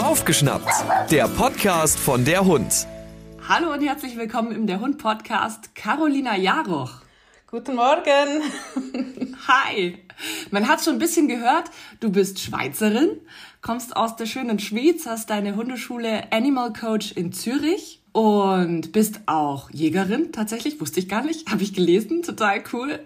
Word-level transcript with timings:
Aufgeschnappt, 0.00 1.10
der 1.10 1.26
Podcast 1.26 1.98
von 1.98 2.24
der 2.24 2.44
Hund. 2.44 2.86
Hallo 3.48 3.72
und 3.72 3.84
herzlich 3.84 4.16
willkommen 4.16 4.52
im 4.52 4.68
Der 4.68 4.78
Hund 4.78 4.98
Podcast. 4.98 5.74
Carolina 5.74 6.36
Jaroch. 6.36 7.02
Guten 7.48 7.74
Morgen. 7.74 8.42
Hi. 9.48 9.98
Man 10.52 10.68
hat 10.68 10.84
schon 10.84 10.92
ein 10.92 10.98
bisschen 11.00 11.26
gehört, 11.26 11.64
du 11.98 12.12
bist 12.12 12.38
Schweizerin, 12.38 13.18
kommst 13.60 13.96
aus 13.96 14.14
der 14.14 14.26
schönen 14.26 14.60
Schweiz, 14.60 15.04
hast 15.04 15.30
deine 15.30 15.56
Hundeschule 15.56 16.32
Animal 16.32 16.72
Coach 16.72 17.10
in 17.10 17.32
Zürich 17.32 18.00
und 18.12 18.92
bist 18.92 19.22
auch 19.26 19.68
Jägerin. 19.72 20.30
Tatsächlich 20.30 20.80
wusste 20.80 21.00
ich 21.00 21.08
gar 21.08 21.24
nicht, 21.24 21.50
habe 21.50 21.64
ich 21.64 21.74
gelesen, 21.74 22.22
total 22.22 22.62
cool. 22.72 23.00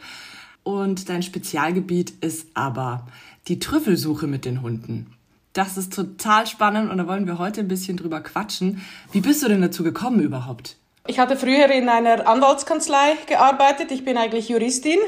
Und 0.62 1.08
dein 1.08 1.22
Spezialgebiet 1.22 2.10
ist 2.22 2.48
aber 2.52 3.06
die 3.48 3.58
Trüffelsuche 3.58 4.26
mit 4.26 4.44
den 4.44 4.60
Hunden. 4.60 5.13
Das 5.54 5.76
ist 5.76 5.94
total 5.94 6.48
spannend 6.48 6.90
und 6.90 6.98
da 6.98 7.06
wollen 7.06 7.28
wir 7.28 7.38
heute 7.38 7.60
ein 7.60 7.68
bisschen 7.68 7.96
drüber 7.96 8.20
quatschen. 8.20 8.84
Wie 9.12 9.20
bist 9.20 9.40
du 9.42 9.48
denn 9.48 9.62
dazu 9.62 9.84
gekommen 9.84 10.20
überhaupt? 10.20 10.76
Ich 11.06 11.20
hatte 11.20 11.36
früher 11.36 11.70
in 11.70 11.88
einer 11.88 12.26
Anwaltskanzlei 12.26 13.16
gearbeitet. 13.26 13.92
Ich 13.92 14.04
bin 14.04 14.18
eigentlich 14.18 14.48
Juristin 14.48 14.98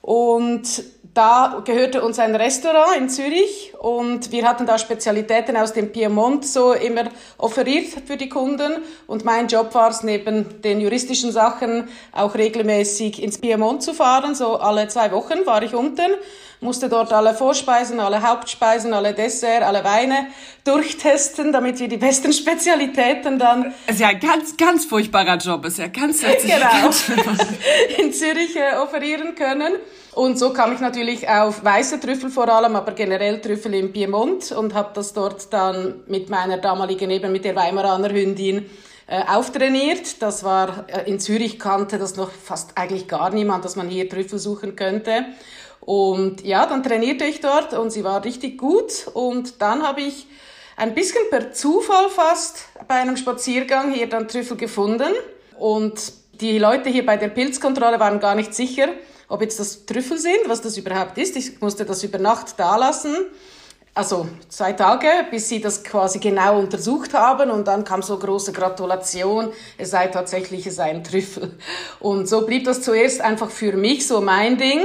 und 0.00 0.84
da 1.14 1.60
gehörte 1.66 2.02
uns 2.02 2.18
ein 2.18 2.34
Restaurant 2.34 2.96
in 2.96 3.10
Zürich 3.10 3.74
und 3.78 4.32
wir 4.32 4.48
hatten 4.48 4.64
da 4.64 4.78
Spezialitäten 4.78 5.58
aus 5.58 5.74
dem 5.74 5.92
Piemont 5.92 6.46
so 6.46 6.72
immer 6.72 7.04
offeriert 7.36 7.88
für 8.06 8.16
die 8.16 8.30
Kunden. 8.30 8.78
Und 9.06 9.22
mein 9.22 9.48
Job 9.48 9.74
war 9.74 9.90
es 9.90 10.02
neben 10.02 10.62
den 10.62 10.80
juristischen 10.80 11.30
Sachen 11.30 11.88
auch 12.12 12.34
regelmäßig 12.34 13.22
ins 13.22 13.36
Piemont 13.36 13.82
zu 13.82 13.92
fahren. 13.92 14.34
So 14.34 14.56
alle 14.56 14.88
zwei 14.88 15.12
Wochen 15.12 15.44
war 15.44 15.62
ich 15.62 15.74
unten, 15.74 16.12
musste 16.60 16.88
dort 16.88 17.12
alle 17.12 17.34
Vorspeisen, 17.34 18.00
alle 18.00 18.22
Hauptspeisen, 18.22 18.94
alle 18.94 19.12
Dessert, 19.12 19.64
alle 19.64 19.84
Weine 19.84 20.28
durchtesten, 20.64 21.52
damit 21.52 21.78
wir 21.78 21.88
die 21.88 21.98
besten 21.98 22.32
Spezialitäten 22.32 23.38
dann... 23.38 23.74
Ist 23.86 24.00
ja 24.00 24.08
ein 24.08 24.20
ganz, 24.20 24.56
ganz 24.56 24.86
furchtbarer 24.86 25.36
Job, 25.36 25.66
ist 25.66 25.76
ja 25.76 25.88
ganz... 25.88 26.20
genau, 26.42 26.90
in 27.98 28.14
Zürich 28.14 28.56
äh, 28.56 28.76
offerieren 28.78 29.34
können. 29.34 29.74
Und 30.14 30.38
so 30.38 30.52
kam 30.52 30.72
ich 30.74 30.80
natürlich 30.80 31.28
auf 31.28 31.64
weiße 31.64 31.98
Trüffel 31.98 32.28
vor 32.28 32.48
allem, 32.48 32.76
aber 32.76 32.92
generell 32.92 33.40
Trüffel 33.40 33.72
im 33.74 33.92
Piemont 33.92 34.52
und 34.52 34.74
habe 34.74 34.90
das 34.94 35.14
dort 35.14 35.52
dann 35.52 36.02
mit 36.06 36.28
meiner 36.28 36.58
damaligen 36.58 37.10
eben 37.10 37.32
mit 37.32 37.46
der 37.46 37.56
Weimaraner 37.56 38.10
Hündin 38.10 38.66
äh, 39.06 39.22
auftrainiert. 39.26 40.20
Das 40.20 40.44
war 40.44 40.84
äh, 40.88 41.08
in 41.08 41.18
Zürich 41.18 41.58
kannte 41.58 41.98
das 41.98 42.16
noch 42.16 42.30
fast 42.30 42.76
eigentlich 42.76 43.08
gar 43.08 43.30
niemand, 43.30 43.64
dass 43.64 43.74
man 43.74 43.88
hier 43.88 44.06
Trüffel 44.08 44.38
suchen 44.38 44.76
könnte. 44.76 45.24
Und 45.80 46.44
ja, 46.44 46.66
dann 46.66 46.82
trainierte 46.82 47.24
ich 47.24 47.40
dort 47.40 47.72
und 47.72 47.90
sie 47.90 48.04
war 48.04 48.22
richtig 48.24 48.58
gut. 48.58 49.08
Und 49.14 49.62
dann 49.62 49.82
habe 49.82 50.02
ich 50.02 50.26
ein 50.76 50.94
bisschen 50.94 51.22
per 51.30 51.52
Zufall 51.52 52.08
fast 52.10 52.66
bei 52.86 52.96
einem 52.96 53.16
Spaziergang 53.16 53.92
hier 53.92 54.08
dann 54.08 54.28
Trüffel 54.28 54.58
gefunden. 54.58 55.12
Und 55.58 56.12
die 56.40 56.58
Leute 56.58 56.90
hier 56.90 57.06
bei 57.06 57.16
der 57.16 57.28
Pilzkontrolle 57.28 57.98
waren 57.98 58.20
gar 58.20 58.34
nicht 58.34 58.54
sicher, 58.54 58.88
ob 59.32 59.40
jetzt 59.40 59.58
das 59.58 59.86
Trüffel 59.86 60.18
sind, 60.18 60.46
was 60.46 60.60
das 60.60 60.76
überhaupt 60.76 61.16
ist. 61.16 61.36
Ich 61.36 61.58
musste 61.62 61.86
das 61.86 62.04
über 62.04 62.18
Nacht 62.18 62.54
da 62.58 62.76
lassen. 62.76 63.16
Also 63.94 64.28
zwei 64.50 64.74
Tage, 64.74 65.06
bis 65.30 65.48
sie 65.48 65.58
das 65.58 65.82
quasi 65.82 66.18
genau 66.18 66.58
untersucht 66.58 67.14
haben 67.14 67.50
und 67.50 67.66
dann 67.66 67.84
kam 67.84 68.02
so 68.02 68.18
große 68.18 68.52
Gratulation, 68.52 69.50
es 69.78 69.90
sei 69.90 70.08
tatsächlich, 70.08 70.66
es 70.66 70.76
sei 70.76 70.90
ein 70.90 71.02
Trüffel. 71.02 71.58
Und 71.98 72.28
so 72.28 72.44
blieb 72.44 72.64
das 72.64 72.82
zuerst 72.82 73.22
einfach 73.22 73.50
für 73.50 73.72
mich 73.72 74.06
so 74.06 74.20
mein 74.20 74.58
Ding 74.58 74.80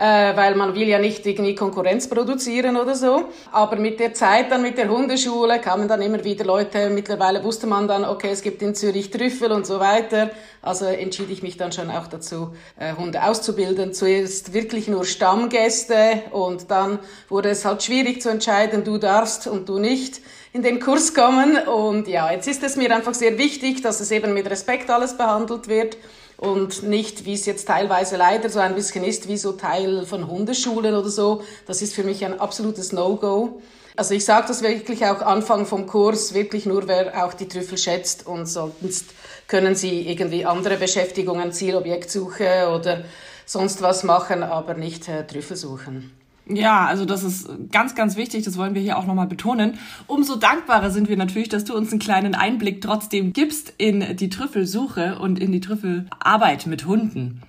äh, 0.00 0.34
weil 0.34 0.54
man 0.54 0.74
will 0.74 0.88
ja 0.88 0.98
nicht 0.98 1.26
irgendwie 1.26 1.54
Konkurrenz 1.54 2.08
produzieren 2.08 2.78
oder 2.78 2.94
so. 2.94 3.28
Aber 3.52 3.76
mit 3.76 4.00
der 4.00 4.14
Zeit 4.14 4.50
dann 4.50 4.62
mit 4.62 4.78
der 4.78 4.88
Hundeschule 4.88 5.60
kamen 5.60 5.88
dann 5.88 6.00
immer 6.00 6.24
wieder 6.24 6.46
Leute. 6.46 6.88
Mittlerweile 6.88 7.44
wusste 7.44 7.66
man 7.66 7.86
dann, 7.86 8.06
okay, 8.06 8.30
es 8.30 8.40
gibt 8.40 8.62
in 8.62 8.74
Zürich 8.74 9.10
Trüffel 9.10 9.52
und 9.52 9.66
so 9.66 9.78
weiter. 9.78 10.30
Also 10.62 10.86
entschied 10.86 11.30
ich 11.30 11.42
mich 11.42 11.58
dann 11.58 11.70
schon 11.72 11.90
auch 11.90 12.06
dazu, 12.06 12.54
äh, 12.78 12.94
Hunde 12.94 13.22
auszubilden. 13.22 13.92
Zuerst 13.92 14.54
wirklich 14.54 14.88
nur 14.88 15.04
Stammgäste 15.04 16.22
und 16.30 16.70
dann 16.70 16.98
wurde 17.28 17.50
es 17.50 17.66
halt 17.66 17.82
schwierig 17.82 18.22
zu 18.22 18.30
entscheiden, 18.30 18.84
du 18.84 18.96
darfst 18.96 19.48
und 19.48 19.68
du 19.68 19.78
nicht 19.78 20.22
in 20.54 20.62
den 20.62 20.80
Kurs 20.80 21.12
kommen. 21.12 21.58
Und 21.58 22.08
ja, 22.08 22.32
jetzt 22.32 22.48
ist 22.48 22.62
es 22.62 22.76
mir 22.76 22.94
einfach 22.96 23.12
sehr 23.12 23.36
wichtig, 23.36 23.82
dass 23.82 24.00
es 24.00 24.10
eben 24.10 24.32
mit 24.32 24.48
Respekt 24.48 24.88
alles 24.88 25.18
behandelt 25.18 25.68
wird 25.68 25.98
und 26.40 26.84
nicht, 26.84 27.26
wie 27.26 27.34
es 27.34 27.44
jetzt 27.44 27.68
teilweise 27.68 28.16
leider 28.16 28.48
so 28.48 28.60
ein 28.60 28.74
bisschen 28.74 29.04
ist, 29.04 29.28
wie 29.28 29.36
so 29.36 29.52
Teil 29.52 30.06
von 30.06 30.26
Hundeschulen 30.26 30.94
oder 30.94 31.10
so. 31.10 31.42
Das 31.66 31.82
ist 31.82 31.94
für 31.94 32.02
mich 32.02 32.24
ein 32.24 32.40
absolutes 32.40 32.92
No-Go. 32.92 33.60
Also 33.94 34.14
ich 34.14 34.24
sage 34.24 34.48
das 34.48 34.62
wirklich 34.62 35.04
auch 35.04 35.20
Anfang 35.20 35.66
vom 35.66 35.86
Kurs, 35.86 36.32
wirklich 36.32 36.64
nur 36.64 36.88
wer 36.88 37.26
auch 37.26 37.34
die 37.34 37.46
Trüffel 37.46 37.76
schätzt 37.76 38.26
und 38.26 38.46
sonst 38.46 39.04
können 39.48 39.74
sie 39.74 40.08
irgendwie 40.08 40.46
andere 40.46 40.78
Beschäftigungen, 40.78 41.52
Zielobjektsuche 41.52 42.70
oder 42.74 43.04
sonst 43.44 43.82
was 43.82 44.02
machen, 44.02 44.42
aber 44.42 44.72
nicht 44.72 45.08
äh, 45.08 45.26
Trüffel 45.26 45.58
suchen. 45.58 46.19
Ja, 46.52 46.86
also 46.86 47.04
das 47.04 47.22
ist 47.22 47.48
ganz, 47.70 47.94
ganz 47.94 48.16
wichtig, 48.16 48.44
das 48.44 48.58
wollen 48.58 48.74
wir 48.74 48.82
hier 48.82 48.98
auch 48.98 49.06
nochmal 49.06 49.28
betonen. 49.28 49.78
Umso 50.08 50.36
dankbarer 50.36 50.90
sind 50.90 51.08
wir 51.08 51.16
natürlich, 51.16 51.48
dass 51.48 51.64
du 51.64 51.76
uns 51.76 51.90
einen 51.92 52.00
kleinen 52.00 52.34
Einblick 52.34 52.80
trotzdem 52.80 53.32
gibst 53.32 53.72
in 53.78 54.16
die 54.16 54.30
Trüffelsuche 54.30 55.18
und 55.18 55.38
in 55.38 55.52
die 55.52 55.60
Trüffelarbeit 55.60 56.66
mit 56.66 56.86
Hunden. 56.86 57.42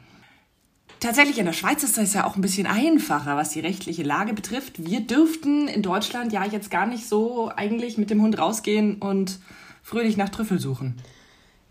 Tatsächlich 0.99 1.39
in 1.39 1.45
der 1.45 1.53
Schweiz 1.53 1.81
ist 1.81 1.97
das 1.97 2.13
ja 2.13 2.27
auch 2.27 2.35
ein 2.35 2.41
bisschen 2.41 2.67
einfacher, 2.67 3.35
was 3.35 3.49
die 3.49 3.59
rechtliche 3.59 4.03
Lage 4.03 4.35
betrifft. 4.35 4.85
Wir 4.85 5.01
dürften 5.01 5.67
in 5.67 5.81
Deutschland 5.81 6.31
ja 6.31 6.45
jetzt 6.45 6.69
gar 6.69 6.85
nicht 6.85 7.07
so 7.07 7.51
eigentlich 7.55 7.97
mit 7.97 8.11
dem 8.11 8.21
Hund 8.21 8.37
rausgehen 8.37 8.97
und 8.97 9.39
fröhlich 9.81 10.15
nach 10.15 10.29
Trüffel 10.29 10.59
suchen. 10.59 10.97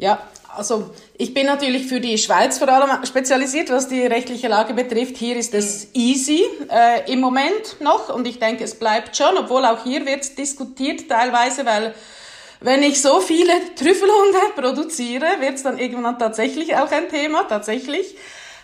Ja, 0.01 0.19
also 0.57 0.91
ich 1.19 1.35
bin 1.35 1.45
natürlich 1.45 1.87
für 1.87 2.01
die 2.01 2.17
Schweiz 2.17 2.57
vor 2.57 2.71
allem 2.71 3.05
spezialisiert, 3.05 3.69
was 3.69 3.87
die 3.87 4.01
rechtliche 4.01 4.49
Lage 4.49 4.73
betrifft. 4.73 5.19
Hier 5.19 5.37
ist 5.37 5.53
es 5.53 5.89
easy 5.93 6.43
äh, 6.71 7.13
im 7.13 7.21
Moment 7.21 7.77
noch 7.81 8.09
und 8.09 8.27
ich 8.27 8.39
denke, 8.39 8.65
es 8.65 8.77
bleibt 8.77 9.15
schon, 9.15 9.37
obwohl 9.37 9.67
auch 9.67 9.85
hier 9.85 10.07
wird 10.07 10.39
diskutiert 10.39 11.07
teilweise, 11.07 11.67
weil 11.67 11.95
wenn 12.61 12.83
ich 12.83 13.03
so 13.03 13.21
viele 13.21 13.53
Trüffelhunde 13.77 14.39
produziere, 14.57 15.27
wird 15.41 15.57
es 15.57 15.65
dann 15.65 15.79
irgendwann 15.79 16.19
tatsächlich 16.19 16.75
auch 16.77 16.91
ein 16.91 17.11
Thema, 17.11 17.45
tatsächlich. 17.45 18.17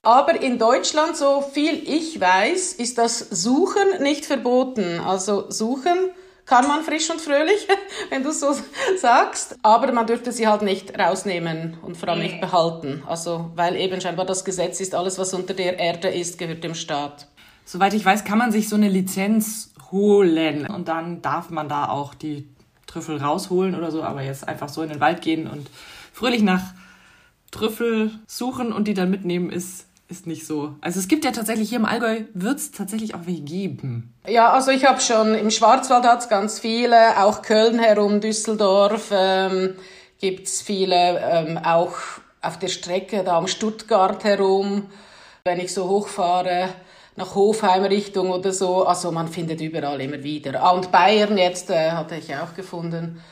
Aber 0.03 0.41
in 0.41 0.58
Deutschland, 0.58 1.18
so 1.18 1.42
viel 1.42 1.82
ich 1.86 2.18
weiß, 2.18 2.72
ist 2.74 2.97
das 2.97 3.18
Suchen 3.18 4.00
nicht 4.00 4.24
verboten. 4.24 5.00
Also 5.00 5.50
Suchen 5.50 5.98
kann 6.46 6.66
man 6.68 6.82
frisch 6.82 7.10
und 7.10 7.20
fröhlich, 7.20 7.66
wenn 8.10 8.22
du 8.22 8.32
so 8.32 8.54
sagst. 8.96 9.58
Aber 9.62 9.92
man 9.92 10.06
dürfte 10.06 10.32
sie 10.32 10.46
halt 10.46 10.62
nicht 10.62 10.98
rausnehmen 10.98 11.76
und 11.82 11.96
vor 11.96 12.08
allem 12.08 12.22
nicht 12.22 12.40
behalten. 12.40 13.02
Also, 13.06 13.50
weil 13.54 13.76
eben 13.76 14.00
scheinbar 14.00 14.24
das 14.24 14.44
Gesetz 14.44 14.80
ist, 14.80 14.94
alles, 14.94 15.18
was 15.18 15.34
unter 15.34 15.54
der 15.54 15.78
Erde 15.78 16.08
ist, 16.08 16.38
gehört 16.38 16.64
dem 16.64 16.74
Staat. 16.74 17.26
Soweit 17.64 17.94
ich 17.94 18.04
weiß, 18.04 18.24
kann 18.24 18.38
man 18.38 18.52
sich 18.52 18.68
so 18.68 18.76
eine 18.76 18.88
Lizenz 18.88 19.72
holen 19.90 20.66
und 20.66 20.88
dann 20.88 21.20
darf 21.20 21.50
man 21.50 21.68
da 21.68 21.88
auch 21.88 22.14
die 22.14 22.48
Trüffel 22.86 23.18
rausholen 23.18 23.74
oder 23.74 23.90
so, 23.90 24.02
aber 24.02 24.22
jetzt 24.22 24.46
einfach 24.46 24.68
so 24.68 24.82
in 24.82 24.88
den 24.88 25.00
Wald 25.00 25.20
gehen 25.20 25.48
und 25.48 25.68
fröhlich 26.12 26.42
nach 26.42 26.62
Trüffel 27.50 28.12
suchen 28.26 28.72
und 28.72 28.86
die 28.86 28.94
dann 28.94 29.10
mitnehmen, 29.10 29.50
ist 29.50 29.85
ist 30.08 30.26
nicht 30.26 30.46
so. 30.46 30.74
Also 30.80 31.00
es 31.00 31.08
gibt 31.08 31.24
ja 31.24 31.32
tatsächlich 31.32 31.68
hier 31.68 31.78
im 31.78 31.84
Allgäu, 31.84 32.22
wird 32.32 32.58
es 32.58 32.70
tatsächlich 32.70 33.14
auch 33.14 33.26
welche 33.26 33.42
geben. 33.42 34.14
Ja, 34.26 34.52
also 34.52 34.70
ich 34.70 34.84
habe 34.84 35.00
schon, 35.00 35.34
im 35.34 35.50
Schwarzwald 35.50 36.04
hat 36.04 36.20
es 36.20 36.28
ganz 36.28 36.60
viele, 36.60 37.22
auch 37.22 37.42
Köln 37.42 37.78
herum, 37.78 38.20
Düsseldorf 38.20 39.10
ähm, 39.12 39.74
gibt 40.20 40.46
es 40.46 40.62
viele, 40.62 41.20
ähm, 41.20 41.58
auch 41.58 41.94
auf 42.40 42.58
der 42.58 42.68
Strecke 42.68 43.24
da 43.24 43.36
am 43.36 43.48
Stuttgart 43.48 44.22
herum, 44.22 44.86
wenn 45.44 45.58
ich 45.58 45.74
so 45.74 45.88
hochfahre 45.88 46.68
nach 47.16 47.34
Hofheim 47.34 47.84
Richtung 47.84 48.30
oder 48.30 48.52
so, 48.52 48.84
also 48.86 49.10
man 49.10 49.28
findet 49.28 49.60
überall 49.60 50.00
immer 50.00 50.22
wieder. 50.22 50.62
Ah, 50.62 50.70
und 50.70 50.92
Bayern 50.92 51.38
jetzt 51.38 51.70
äh, 51.70 51.90
hatte 51.90 52.16
ich 52.16 52.34
auch 52.36 52.54
gefunden. 52.54 53.22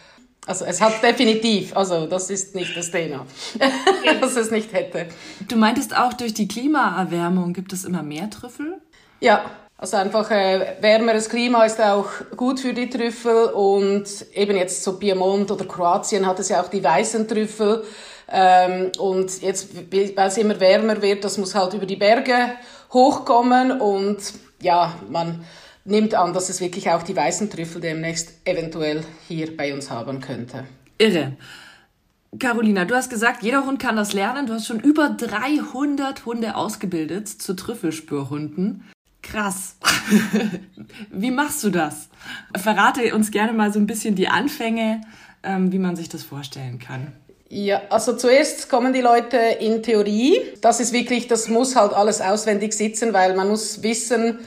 Also 0.47 0.67
es 0.67 0.81
hat 0.81 1.03
definitiv, 1.03 1.75
also 1.75 2.07
das 2.07 2.29
ist 2.29 2.55
nicht 2.55 2.77
das 2.77 2.91
Thema, 2.91 3.25
dass 4.21 4.37
es 4.37 4.51
nicht 4.51 4.73
hätte. 4.75 5.07
Du 5.49 5.57
meintest 5.57 5.97
auch, 5.97 6.13
durch 6.13 6.35
die 6.35 6.47
Klimaerwärmung 6.47 7.55
gibt 7.55 7.73
es 7.73 7.85
immer 7.85 8.03
mehr 8.03 8.29
Trüffel? 8.29 8.81
Ja, 9.21 9.51
also 9.79 9.97
einfach 9.97 10.31
äh, 10.31 10.77
wärmeres 10.81 11.29
Klima 11.29 11.65
ist 11.65 11.81
auch 11.81 12.09
gut 12.37 12.61
für 12.61 12.75
die 12.75 12.91
Trüffel 12.91 13.47
und 13.47 14.07
eben 14.35 14.57
jetzt 14.57 14.85
so 14.85 14.99
Piemont 14.99 15.51
oder 15.51 15.65
Kroatien 15.65 16.27
hat 16.27 16.39
es 16.39 16.51
ja 16.51 16.63
auch 16.63 16.69
die 16.69 16.85
weißen 16.85 17.27
Trüffel. 17.27 17.85
Ähm, 18.31 18.93
und 18.99 19.43
jetzt, 19.43 19.69
weil 19.93 20.29
es 20.29 20.39
immer 20.39 20.59
wärmer 20.61 21.01
wird, 21.01 21.25
das 21.25 21.39
muss 21.39 21.55
halt 21.55 21.75
über 21.75 21.87
die 21.87 21.97
Berge 21.97 22.53
hochkommen 22.93 23.81
und 23.81 24.19
ja, 24.61 24.95
man 25.11 25.45
nimmt 25.85 26.15
an, 26.15 26.33
dass 26.33 26.49
es 26.49 26.61
wirklich 26.61 26.91
auch 26.91 27.03
die 27.03 27.17
weißen 27.17 27.51
Trüffel 27.51 27.81
demnächst 27.81 28.33
eventuell 28.45 29.05
hier 29.29 29.57
bei 29.57 29.75
uns 29.75 29.91
haben 29.91 30.21
könnte. 30.21 30.65
Irre. 30.99 31.37
Carolina, 32.39 32.85
du 32.85 32.95
hast 32.95 33.11
gesagt, 33.11 33.43
jeder 33.43 33.65
Hund 33.65 33.79
kann 33.79 33.97
das 33.97 34.13
lernen. 34.13 34.47
Du 34.47 34.55
hast 34.55 34.67
schon 34.67 34.81
über 34.81 35.11
300 35.11 36.25
Hunde 36.25 36.57
ausgebildet 36.57 37.29
zu 37.29 37.55
Trüffelspürhunden. 37.55 38.85
Krass. 39.23 39.77
wie 41.11 41.31
machst 41.31 41.63
du 41.65 41.71
das? 41.71 42.09
Verrate 42.57 43.15
uns 43.15 43.31
gerne 43.31 43.53
mal 43.53 43.73
so 43.73 43.79
ein 43.79 43.87
bisschen 43.87 44.17
die 44.17 44.29
Anfänge, 44.29 45.01
ähm, 45.43 45.73
wie 45.73 45.79
man 45.79 45.97
sich 45.97 46.09
das 46.09 46.25
vorstellen 46.25 46.79
kann. 46.79 47.13
Ja, 47.49 47.83
also 47.91 48.17
zuerst 48.17 48.69
kommen 48.69 48.93
die 48.93 49.01
Leute 49.01 49.37
in 49.37 49.83
Theorie. 49.83 50.41
Das 50.61 50.81
ist 50.81 50.93
wirklich, 50.93 51.29
das 51.29 51.49
muss 51.49 51.77
halt 51.77 51.93
alles 51.93 52.21
auswendig 52.21 52.73
sitzen, 52.73 53.13
weil 53.13 53.37
man 53.37 53.49
muss 53.49 53.83
wissen, 53.83 54.41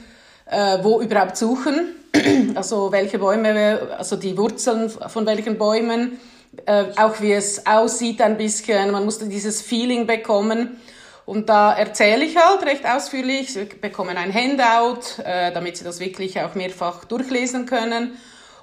äh, 0.50 0.78
wo 0.82 1.00
überhaupt 1.00 1.36
suchen. 1.36 1.94
Also 2.54 2.90
welche 2.90 3.18
Bäume, 3.18 3.94
also 3.96 4.16
die 4.16 4.36
Wurzeln 4.36 4.88
von 4.88 5.26
welchen 5.26 5.58
Bäumen, 5.58 6.18
äh, 6.66 6.86
auch 6.96 7.20
wie 7.20 7.32
es 7.32 7.66
aussieht 7.66 8.20
ein 8.20 8.36
bisschen. 8.36 8.90
Man 8.90 9.04
muss 9.04 9.18
dieses 9.18 9.62
Feeling 9.62 10.06
bekommen. 10.06 10.78
Und 11.26 11.48
da 11.50 11.74
erzähle 11.74 12.24
ich 12.24 12.36
halt 12.36 12.64
recht 12.64 12.86
ausführlich. 12.86 13.52
Sie 13.52 13.66
bekommen 13.66 14.16
ein 14.16 14.32
Handout, 14.32 15.22
äh, 15.22 15.52
damit 15.52 15.76
sie 15.76 15.84
das 15.84 16.00
wirklich 16.00 16.40
auch 16.40 16.54
mehrfach 16.54 17.04
durchlesen 17.04 17.66
können. 17.66 18.16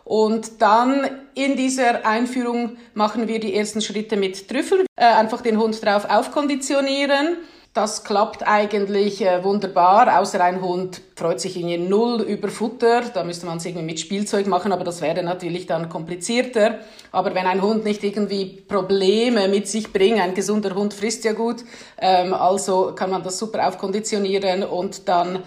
Und 0.04 0.62
dann 0.62 1.10
in 1.34 1.56
dieser 1.56 2.06
Einführung 2.06 2.78
machen 2.94 3.28
wir 3.28 3.40
die 3.40 3.56
ersten 3.56 3.82
Schritte 3.82 4.18
mit 4.18 4.48
Trüffel. 4.48 4.86
Äh, 4.96 5.06
einfach 5.06 5.42
den 5.42 5.60
Hund 5.60 5.84
drauf 5.84 6.06
aufkonditionieren. 6.10 7.38
Das 7.76 8.06
klappt 8.06 8.48
eigentlich 8.48 9.22
äh, 9.22 9.44
wunderbar, 9.44 10.22
außer 10.22 10.42
ein 10.42 10.62
Hund 10.62 11.02
freut 11.18 11.42
sich 11.42 11.58
irgendwie 11.58 11.78
null 11.78 12.22
über 12.22 12.48
Futter. 12.48 13.02
Da 13.02 13.26
müsste 13.26 13.46
man 13.48 13.58
es 13.58 13.66
irgendwie 13.66 13.84
mit 13.84 14.00
Spielzeug 14.00 14.48
machen, 14.48 14.72
aber 14.72 14.86
das 14.86 15.02
wäre 15.02 15.22
natürlich 15.24 15.68
dann 15.68 15.90
komplizierter. 15.90 16.80
Aber 17.12 17.36
wenn 17.36 17.46
ein 17.46 17.62
Hund 17.62 17.84
nicht 17.84 18.02
irgendwie 18.02 18.46
Probleme 18.46 19.50
mit 19.50 19.68
sich 19.68 19.92
bringt, 19.92 20.22
ein 20.22 20.34
gesunder 20.34 20.74
Hund 20.74 20.94
frisst 20.94 21.26
ja 21.26 21.34
gut, 21.34 21.66
ähm, 22.00 22.34
also 22.34 22.94
kann 22.96 23.10
man 23.10 23.24
das 23.24 23.38
super 23.38 23.68
aufkonditionieren 23.68 24.64
und 24.64 25.10
dann 25.10 25.44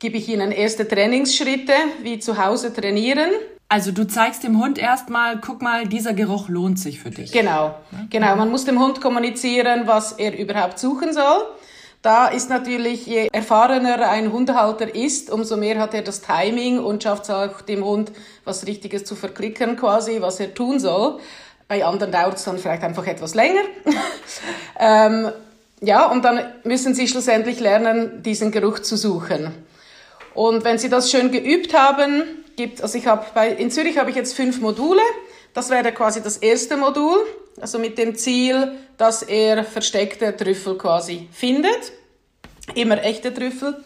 gebe 0.00 0.16
ich 0.16 0.28
ihnen 0.28 0.50
erste 0.50 0.88
Trainingsschritte, 0.88 1.74
wie 2.02 2.18
zu 2.18 2.44
Hause 2.44 2.74
trainieren. 2.74 3.30
Also 3.68 3.92
du 3.92 4.04
zeigst 4.04 4.42
dem 4.42 4.60
Hund 4.60 4.78
erstmal, 4.78 5.40
guck 5.40 5.62
mal, 5.62 5.86
dieser 5.86 6.12
Geruch 6.14 6.48
lohnt 6.48 6.80
sich 6.80 6.98
für 6.98 7.10
dich. 7.10 7.30
Genau, 7.30 7.76
genau. 8.10 8.34
Man 8.34 8.50
muss 8.50 8.64
dem 8.64 8.80
Hund 8.80 9.00
kommunizieren, 9.00 9.82
was 9.86 10.12
er 10.12 10.36
überhaupt 10.36 10.80
suchen 10.80 11.12
soll. 11.12 11.44
Da 12.02 12.28
ist 12.28 12.48
natürlich, 12.48 13.06
je 13.06 13.28
erfahrener 13.32 14.08
ein 14.08 14.32
Hundehalter 14.32 14.94
ist, 14.94 15.30
umso 15.30 15.56
mehr 15.56 15.80
hat 15.80 15.94
er 15.94 16.02
das 16.02 16.20
Timing 16.20 16.78
und 16.78 17.02
schafft 17.02 17.24
es 17.24 17.30
auch 17.30 17.60
dem 17.60 17.84
Hund, 17.84 18.12
was 18.44 18.66
Richtiges 18.66 19.04
zu 19.04 19.16
verklicken 19.16 19.76
quasi, 19.76 20.20
was 20.20 20.38
er 20.38 20.54
tun 20.54 20.78
soll. 20.78 21.18
Bei 21.66 21.84
anderen 21.84 22.12
dauert 22.12 22.36
es 22.36 22.44
dann 22.44 22.58
vielleicht 22.58 22.84
einfach 22.84 23.06
etwas 23.06 23.34
länger. 23.34 23.62
ähm, 24.78 25.32
ja, 25.80 26.06
und 26.06 26.24
dann 26.24 26.40
müssen 26.64 26.94
sie 26.94 27.08
schlussendlich 27.08 27.58
lernen, 27.60 28.22
diesen 28.22 28.52
Geruch 28.52 28.78
zu 28.78 28.96
suchen. 28.96 29.52
Und 30.34 30.64
wenn 30.64 30.78
sie 30.78 30.88
das 30.88 31.10
schön 31.10 31.32
geübt 31.32 31.74
haben, 31.74 32.22
gibt, 32.56 32.80
also 32.80 32.96
ich 32.96 33.06
habe 33.06 33.26
bei, 33.34 33.48
in 33.48 33.70
Zürich 33.72 33.98
habe 33.98 34.10
ich 34.10 34.16
jetzt 34.16 34.34
fünf 34.34 34.60
Module. 34.60 35.00
Das 35.52 35.68
wäre 35.70 35.90
quasi 35.92 36.22
das 36.22 36.36
erste 36.36 36.76
Modul, 36.76 37.18
also 37.60 37.78
mit 37.78 37.98
dem 37.98 38.16
Ziel, 38.16 38.72
dass 38.96 39.22
er 39.22 39.64
versteckte 39.64 40.36
Trüffel 40.36 40.76
quasi 40.76 41.28
findet, 41.32 41.92
immer 42.74 43.02
echte 43.02 43.32
Trüffel. 43.32 43.76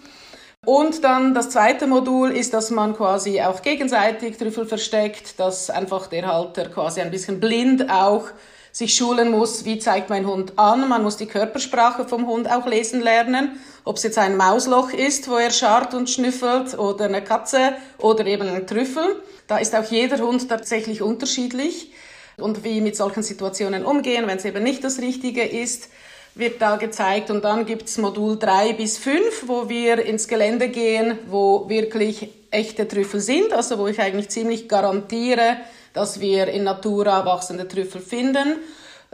Und 0.65 1.03
dann 1.03 1.35
das 1.35 1.51
zweite 1.51 1.89
Modul 1.89 2.31
ist, 2.31 2.55
dass 2.55 2.71
man 2.71 2.97
quasi 2.97 3.41
auch 3.41 3.63
gegenseitig 3.63 4.37
Trüffel 4.37 4.65
versteckt, 4.65 5.41
dass 5.41 5.71
einfach 5.71 6.07
der 6.07 6.27
Halter 6.27 6.69
quasi 6.69 7.01
ein 7.01 7.11
bisschen 7.11 7.41
blind 7.41 7.91
auch 7.91 8.27
sich 8.71 8.95
schulen 8.95 9.31
muss, 9.31 9.65
wie 9.65 9.79
zeigt 9.79 10.09
mein 10.09 10.27
Hund 10.27 10.59
an. 10.59 10.89
Man 10.89 11.03
muss 11.03 11.19
die 11.19 11.27
Körpersprache 11.27 12.09
vom 12.09 12.27
Hund 12.27 12.51
auch 12.51 12.67
lesen 12.67 13.03
lernen. 13.03 13.61
Ob 13.85 13.97
es 13.97 14.03
jetzt 14.03 14.19
ein 14.19 14.37
Mausloch 14.37 14.93
ist, 14.93 15.29
wo 15.29 15.37
er 15.37 15.51
scharrt 15.51 15.95
und 15.95 16.09
schnüffelt, 16.09 16.79
oder 16.79 17.05
eine 17.05 17.23
Katze 17.23 17.75
oder 17.99 18.25
eben 18.25 18.49
ein 18.49 18.67
Trüffel. 18.67 19.21
Da 19.47 19.59
ist 19.59 19.75
auch 19.75 19.85
jeder 19.91 20.19
Hund 20.19 20.49
tatsächlich 20.49 21.03
unterschiedlich. 21.03 21.93
Und 22.37 22.65
wie 22.65 22.81
mit 22.81 22.97
solchen 22.97 23.23
Situationen 23.23 23.85
umgehen, 23.85 24.27
wenn 24.27 24.39
es 24.39 24.45
eben 24.45 24.63
nicht 24.63 24.83
das 24.85 25.01
Richtige 25.01 25.45
ist, 25.45 25.89
wird 26.35 26.63
da 26.63 26.77
gezeigt. 26.77 27.31
Und 27.31 27.45
dann 27.45 27.67
gibt's 27.67 27.99
Modul 27.99 28.39
3 28.39 28.75
bis 28.75 28.99
5, 28.99 29.45
wo 29.47 29.69
wir 29.69 30.05
ins 30.05 30.29
Gelände 30.29 30.69
gehen, 30.69 31.19
wo 31.29 31.69
wirklich 31.69 32.31
echte 32.51 32.87
Trüffel 32.89 33.21
sind, 33.21 33.53
also 33.53 33.79
wo 33.79 33.87
ich 33.87 34.01
eigentlich 34.01 34.29
ziemlich 34.29 34.69
garantiere, 34.69 35.59
dass 35.93 36.21
wir 36.21 36.49
in 36.49 36.65
Natura 36.65 37.25
wachsende 37.25 37.69
Trüffel 37.69 38.01
finden. 38.01 38.57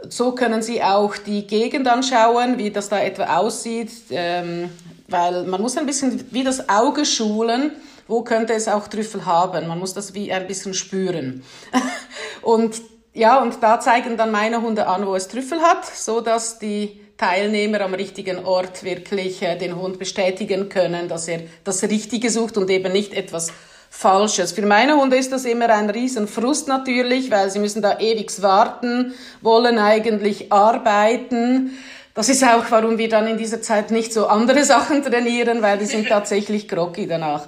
So 0.07 0.31
können 0.31 0.61
Sie 0.61 0.81
auch 0.81 1.17
die 1.17 1.45
Gegend 1.45 1.87
anschauen, 1.87 2.57
wie 2.57 2.71
das 2.71 2.87
da 2.87 3.01
etwa 3.01 3.37
aussieht, 3.37 3.91
ähm, 4.11 4.69
weil 5.09 5.43
man 5.43 5.61
muss 5.61 5.77
ein 5.77 5.85
bisschen 5.85 6.25
wie 6.31 6.43
das 6.43 6.69
Auge 6.69 7.05
schulen, 7.05 7.73
wo 8.07 8.23
könnte 8.23 8.53
es 8.53 8.69
auch 8.69 8.87
Trüffel 8.87 9.25
haben. 9.25 9.67
Man 9.67 9.77
muss 9.77 9.93
das 9.93 10.13
wie 10.13 10.31
ein 10.31 10.47
bisschen 10.47 10.73
spüren. 10.73 11.43
und 12.41 12.81
ja, 13.13 13.41
und 13.41 13.61
da 13.61 13.79
zeigen 13.79 14.17
dann 14.17 14.31
meine 14.31 14.61
Hunde 14.61 14.87
an, 14.87 15.05
wo 15.05 15.15
es 15.15 15.27
Trüffel 15.27 15.61
hat, 15.61 15.85
so 15.85 16.21
dass 16.21 16.59
die 16.59 17.01
Teilnehmer 17.17 17.81
am 17.81 17.93
richtigen 17.93 18.45
Ort 18.45 18.83
wirklich 18.83 19.41
äh, 19.41 19.57
den 19.57 19.75
Hund 19.75 19.99
bestätigen 19.99 20.69
können, 20.69 21.09
dass 21.09 21.27
er 21.27 21.41
das 21.63 21.83
Richtige 21.83 22.29
sucht 22.29 22.57
und 22.57 22.69
eben 22.69 22.93
nicht 22.93 23.13
etwas 23.13 23.51
Falsches. 23.89 24.51
Für 24.51 24.65
meine 24.65 24.95
Hunde 24.95 25.17
ist 25.17 25.31
das 25.31 25.45
immer 25.45 25.69
ein 25.69 25.89
Riesenfrust 25.89 26.67
natürlich, 26.67 27.31
weil 27.31 27.49
sie 27.49 27.59
müssen 27.59 27.81
da 27.81 27.99
ewig 27.99 28.41
warten, 28.41 29.13
wollen 29.41 29.79
eigentlich 29.79 30.51
arbeiten. 30.51 31.77
Das 32.13 32.29
ist 32.29 32.43
auch, 32.43 32.65
warum 32.69 32.97
wir 32.97 33.09
dann 33.09 33.27
in 33.27 33.37
dieser 33.37 33.61
Zeit 33.61 33.91
nicht 33.91 34.13
so 34.13 34.27
andere 34.27 34.63
Sachen 34.65 35.03
trainieren, 35.03 35.61
weil 35.61 35.77
die 35.77 35.85
sind 35.85 36.07
tatsächlich 36.07 36.67
groggy 36.67 37.07
danach. 37.07 37.47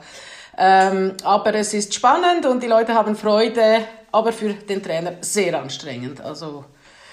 Ähm, 0.58 1.14
aber 1.24 1.56
es 1.56 1.74
ist 1.74 1.94
spannend 1.94 2.46
und 2.46 2.62
die 2.62 2.68
Leute 2.68 2.94
haben 2.94 3.16
Freude, 3.16 3.80
aber 4.12 4.34
für 4.34 4.54
den 4.54 4.82
Trainer 4.84 5.14
sehr 5.22 5.60
anstrengend. 5.60 6.22
Also 6.22 6.66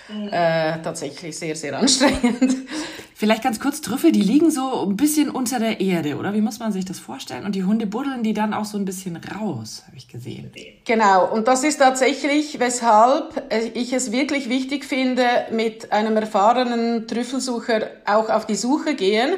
äh, 0.09 0.81
tatsächlich 0.83 1.37
sehr, 1.37 1.55
sehr 1.55 1.79
anstrengend. 1.79 2.56
Vielleicht 3.15 3.43
ganz 3.43 3.59
kurz, 3.59 3.81
Trüffel, 3.81 4.12
die 4.12 4.23
liegen 4.23 4.50
so 4.50 4.87
ein 4.87 4.97
bisschen 4.97 5.29
unter 5.29 5.59
der 5.59 5.81
Erde, 5.81 6.17
oder? 6.17 6.35
Wie 6.35 6.41
muss 6.41 6.61
man 6.61 6.71
sich 6.73 6.85
das 6.85 7.00
vorstellen? 7.00 7.45
Und 7.45 7.56
die 7.56 7.65
Hunde 7.65 7.87
buddeln 7.87 8.23
die 8.23 8.33
dann 8.33 8.55
auch 8.55 8.65
so 8.65 8.79
ein 8.79 8.85
bisschen 8.85 9.17
raus, 9.17 9.83
habe 9.87 9.97
ich 9.97 10.06
gesehen. 10.06 10.53
Genau, 10.85 11.27
und 11.31 11.49
das 11.49 11.65
ist 11.65 11.79
tatsächlich, 11.79 12.61
weshalb 12.61 13.43
ich 13.75 13.93
es 13.93 14.12
wirklich 14.12 14.49
wichtig 14.49 14.85
finde, 14.85 15.25
mit 15.50 15.91
einem 15.91 16.17
erfahrenen 16.17 17.09
Trüffelsucher 17.09 17.89
auch 18.06 18.31
auf 18.31 18.47
die 18.47 18.55
Suche 18.55 18.95
gehen, 18.95 19.35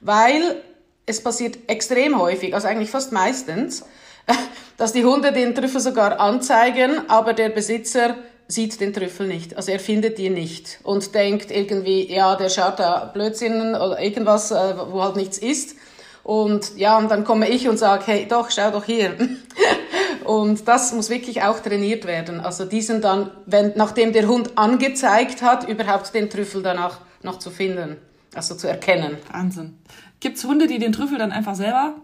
weil 0.00 0.62
es 1.06 1.22
passiert 1.22 1.58
extrem 1.66 2.18
häufig, 2.18 2.54
also 2.54 2.68
eigentlich 2.68 2.90
fast 2.90 3.12
meistens, 3.12 3.84
dass 4.76 4.92
die 4.92 5.04
Hunde 5.04 5.32
den 5.32 5.54
Trüffel 5.54 5.80
sogar 5.80 6.20
anzeigen, 6.20 7.08
aber 7.08 7.32
der 7.32 7.48
Besitzer 7.50 8.16
sieht 8.48 8.80
den 8.80 8.92
Trüffel 8.92 9.26
nicht. 9.26 9.56
Also 9.56 9.72
er 9.72 9.80
findet 9.80 10.18
ihn 10.18 10.34
nicht 10.34 10.80
und 10.82 11.14
denkt 11.14 11.50
irgendwie, 11.50 12.12
ja, 12.12 12.36
der 12.36 12.50
schaut 12.50 12.78
da 12.78 13.06
Blödsinn 13.06 13.74
oder 13.74 14.00
irgendwas, 14.00 14.50
äh, 14.50 14.74
wo 14.90 15.02
halt 15.02 15.16
nichts 15.16 15.38
ist. 15.38 15.76
Und 16.22 16.76
ja, 16.76 16.96
und 16.96 17.10
dann 17.10 17.24
komme 17.24 17.48
ich 17.48 17.68
und 17.68 17.78
sage, 17.78 18.04
hey, 18.06 18.26
doch, 18.28 18.50
schau 18.50 18.70
doch 18.70 18.84
hier. 18.84 19.14
und 20.24 20.66
das 20.66 20.92
muss 20.92 21.10
wirklich 21.10 21.42
auch 21.42 21.60
trainiert 21.60 22.06
werden. 22.06 22.40
Also 22.40 22.64
diesen 22.64 23.00
dann, 23.02 23.30
wenn, 23.46 23.72
nachdem 23.76 24.12
der 24.12 24.26
Hund 24.26 24.56
angezeigt 24.56 25.42
hat, 25.42 25.68
überhaupt 25.68 26.14
den 26.14 26.30
Trüffel 26.30 26.62
danach 26.62 27.00
noch 27.22 27.38
zu 27.38 27.50
finden. 27.50 27.96
Also 28.34 28.54
zu 28.54 28.66
erkennen. 28.66 29.18
Wahnsinn. 29.30 29.78
Gibt's 30.20 30.44
Hunde, 30.44 30.66
die 30.66 30.78
den 30.78 30.92
Trüffel 30.92 31.18
dann 31.18 31.32
einfach 31.32 31.54
selber 31.54 31.94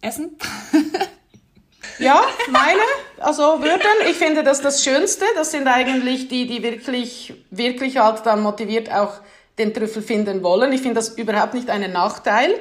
essen? 0.00 0.36
Ja, 1.98 2.22
meine, 2.50 2.80
also 3.18 3.62
würden. 3.62 4.08
Ich 4.10 4.16
finde 4.16 4.42
das 4.42 4.60
das 4.60 4.84
Schönste. 4.84 5.24
Das 5.34 5.50
sind 5.50 5.66
eigentlich 5.68 6.28
die, 6.28 6.46
die 6.46 6.62
wirklich, 6.62 7.34
wirklich 7.50 7.98
halt 7.98 8.24
dann 8.26 8.40
motiviert 8.40 8.92
auch 8.92 9.14
den 9.58 9.74
Trüffel 9.74 10.02
finden 10.02 10.42
wollen. 10.42 10.72
Ich 10.72 10.80
finde 10.80 10.96
das 10.96 11.10
überhaupt 11.10 11.54
nicht 11.54 11.70
einen 11.70 11.92
Nachteil. 11.92 12.54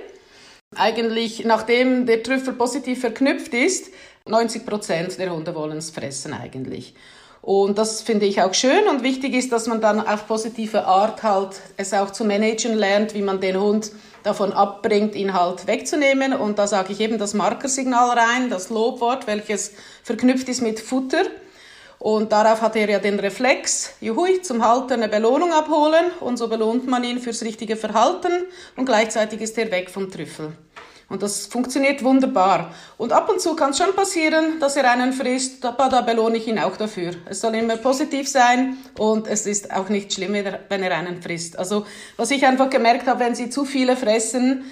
Eigentlich, 0.75 1.43
nachdem 1.45 2.05
der 2.05 2.23
Trüffel 2.23 2.53
positiv 2.53 3.01
verknüpft 3.01 3.53
ist, 3.53 3.91
90 4.27 4.65
Prozent 4.65 5.17
der 5.19 5.33
Hunde 5.33 5.53
wollen 5.55 5.77
es 5.77 5.89
fressen 5.89 6.33
eigentlich. 6.33 6.93
Und 7.41 7.77
das 7.79 8.01
finde 8.01 8.27
ich 8.27 8.41
auch 8.41 8.53
schön 8.53 8.87
und 8.87 9.03
wichtig 9.03 9.33
ist, 9.33 9.51
dass 9.51 9.65
man 9.65 9.81
dann 9.81 9.99
auf 9.99 10.27
positive 10.27 10.85
Art 10.85 11.23
halt 11.23 11.59
es 11.75 11.93
auch 11.93 12.11
zu 12.11 12.23
managen 12.23 12.75
lernt, 12.75 13.15
wie 13.15 13.23
man 13.23 13.41
den 13.41 13.59
Hund 13.59 13.91
davon 14.23 14.53
abbringt, 14.53 15.15
ihn 15.15 15.33
halt 15.33 15.67
wegzunehmen. 15.67 16.33
Und 16.33 16.59
da 16.59 16.67
sage 16.67 16.93
ich 16.93 16.99
eben 16.99 17.17
das 17.17 17.33
Markersignal 17.33 18.17
rein, 18.17 18.49
das 18.49 18.69
Lobwort, 18.69 19.27
welches 19.27 19.73
verknüpft 20.03 20.49
ist 20.49 20.61
mit 20.61 20.79
Futter. 20.79 21.23
Und 21.99 22.31
darauf 22.31 22.61
hat 22.61 22.75
er 22.75 22.89
ja 22.89 22.97
den 22.97 23.19
Reflex, 23.19 23.93
juhui, 24.01 24.41
zum 24.41 24.65
Halter 24.67 24.95
eine 24.95 25.07
Belohnung 25.07 25.53
abholen. 25.53 26.05
Und 26.19 26.37
so 26.37 26.47
belohnt 26.47 26.87
man 26.87 27.03
ihn 27.03 27.19
fürs 27.19 27.43
richtige 27.43 27.75
Verhalten. 27.75 28.31
Und 28.75 28.85
gleichzeitig 28.85 29.41
ist 29.41 29.57
er 29.57 29.69
weg 29.69 29.89
vom 29.89 30.09
Trüffel. 30.09 30.53
Und 31.11 31.21
das 31.21 31.45
funktioniert 31.45 32.03
wunderbar. 32.03 32.73
Und 32.97 33.11
ab 33.11 33.29
und 33.29 33.41
zu 33.41 33.55
kann 33.55 33.71
es 33.71 33.77
schon 33.77 33.93
passieren, 33.93 34.59
dass 34.59 34.77
er 34.77 34.89
einen 34.89 35.11
frisst, 35.11 35.65
aber 35.65 35.89
da 35.89 36.01
belohne 36.01 36.37
ich 36.37 36.47
ihn 36.47 36.57
auch 36.57 36.77
dafür. 36.77 37.11
Es 37.29 37.41
soll 37.41 37.55
immer 37.55 37.75
positiv 37.75 38.29
sein 38.29 38.77
und 38.97 39.27
es 39.27 39.45
ist 39.45 39.73
auch 39.73 39.89
nicht 39.89 40.13
schlimm, 40.13 40.33
wenn 40.33 40.83
er 40.83 40.97
einen 40.97 41.21
frisst. 41.21 41.59
Also 41.59 41.85
was 42.15 42.31
ich 42.31 42.45
einfach 42.45 42.69
gemerkt 42.69 43.07
habe, 43.07 43.19
wenn 43.19 43.35
sie 43.35 43.49
zu 43.49 43.65
viele 43.65 43.97
fressen, 43.97 44.63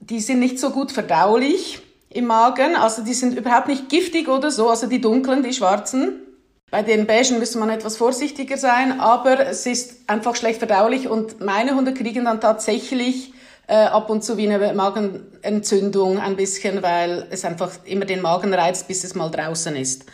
die 0.00 0.20
sind 0.20 0.40
nicht 0.40 0.58
so 0.58 0.70
gut 0.70 0.90
verdaulich. 0.90 1.80
im 2.14 2.26
Magen. 2.26 2.76
Also 2.76 3.02
die 3.02 3.12
sind 3.12 3.36
überhaupt 3.36 3.68
nicht 3.68 3.88
giftig 3.88 4.28
oder 4.28 4.50
so, 4.50 4.70
also 4.70 4.86
die 4.86 5.00
dunklen, 5.00 5.42
die 5.42 5.52
schwarzen. 5.52 6.20
Bei 6.70 6.82
den 6.82 7.06
beigen 7.06 7.38
müsste 7.38 7.58
man 7.58 7.70
etwas 7.70 7.96
vorsichtiger 7.96 8.56
sein, 8.56 9.00
aber 9.00 9.46
es 9.46 9.66
ist 9.66 10.08
einfach 10.08 10.34
schlecht 10.34 10.58
verdaulich 10.58 11.08
und 11.08 11.40
meine 11.40 11.76
Hunde 11.76 11.94
kriegen 11.94 12.24
dann 12.24 12.40
tatsächlich 12.40 13.32
äh, 13.66 13.74
ab 13.74 14.10
und 14.10 14.22
zu 14.22 14.36
wie 14.36 14.50
eine 14.50 14.74
Magenentzündung 14.74 16.18
ein 16.18 16.36
bisschen, 16.36 16.82
weil 16.82 17.26
es 17.30 17.44
einfach 17.44 17.70
immer 17.84 18.04
den 18.04 18.20
Magen 18.20 18.52
reizt, 18.52 18.88
bis 18.88 19.04
es 19.04 19.14
mal 19.14 19.30
draußen 19.30 19.74
ist. 19.76 20.04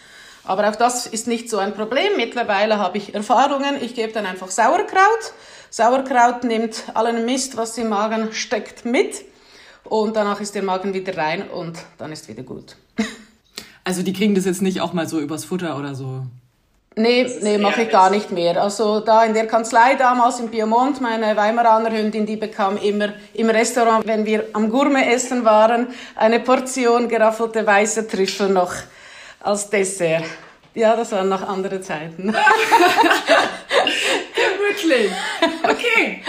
Aber 0.44 0.68
auch 0.68 0.76
das 0.76 1.06
ist 1.06 1.26
nicht 1.26 1.50
so 1.50 1.58
ein 1.58 1.74
Problem. 1.74 2.16
Mittlerweile 2.16 2.78
habe 2.78 2.98
ich 2.98 3.14
Erfahrungen. 3.14 3.76
Ich 3.80 3.94
gebe 3.94 4.12
dann 4.12 4.26
einfach 4.26 4.50
Sauerkraut. 4.50 5.32
Sauerkraut 5.70 6.44
nimmt 6.44 6.84
allen 6.94 7.24
Mist, 7.24 7.56
was 7.56 7.76
im 7.78 7.88
Magen 7.88 8.32
steckt, 8.32 8.84
mit. 8.84 9.24
Und 9.84 10.16
danach 10.16 10.40
ist 10.40 10.54
der 10.54 10.62
Magen 10.62 10.94
wieder 10.94 11.16
rein 11.16 11.48
und 11.48 11.78
dann 11.98 12.12
ist 12.12 12.28
wieder 12.28 12.42
gut. 12.42 12.76
Also 13.82 14.02
die 14.02 14.12
kriegen 14.12 14.34
das 14.34 14.44
jetzt 14.44 14.60
nicht 14.60 14.82
auch 14.82 14.92
mal 14.92 15.08
so 15.08 15.18
übers 15.18 15.46
Futter 15.46 15.78
oder 15.78 15.94
so? 15.94 16.26
Nee, 16.96 17.30
nee, 17.40 17.56
mache 17.56 17.82
ich 17.82 17.88
gar 17.88 18.10
nicht 18.10 18.32
mehr. 18.32 18.60
Also 18.60 18.98
da 18.98 19.24
in 19.24 19.32
der 19.32 19.46
Kanzlei 19.46 19.94
damals 19.94 20.40
in 20.40 20.50
Piemont, 20.50 21.00
meine 21.00 21.36
Weimaraner 21.36 21.92
Hündin, 21.92 22.26
die 22.26 22.34
bekam 22.36 22.76
immer 22.78 23.10
im 23.32 23.48
Restaurant, 23.48 24.04
wenn 24.08 24.26
wir 24.26 24.48
am 24.54 24.68
Gourmet 24.70 25.08
essen 25.12 25.44
waren, 25.44 25.86
eine 26.16 26.40
Portion 26.40 27.08
geraffelte 27.08 27.64
weiße 27.64 28.08
Trüffel 28.08 28.48
noch 28.48 28.74
als 29.38 29.70
Dessert. 29.70 30.24
Ja, 30.74 30.96
das 30.96 31.12
waren 31.12 31.28
noch 31.28 31.46
andere 31.46 31.80
Zeiten. 31.80 32.34
Wirklich? 34.58 35.12
Okay. 35.62 36.22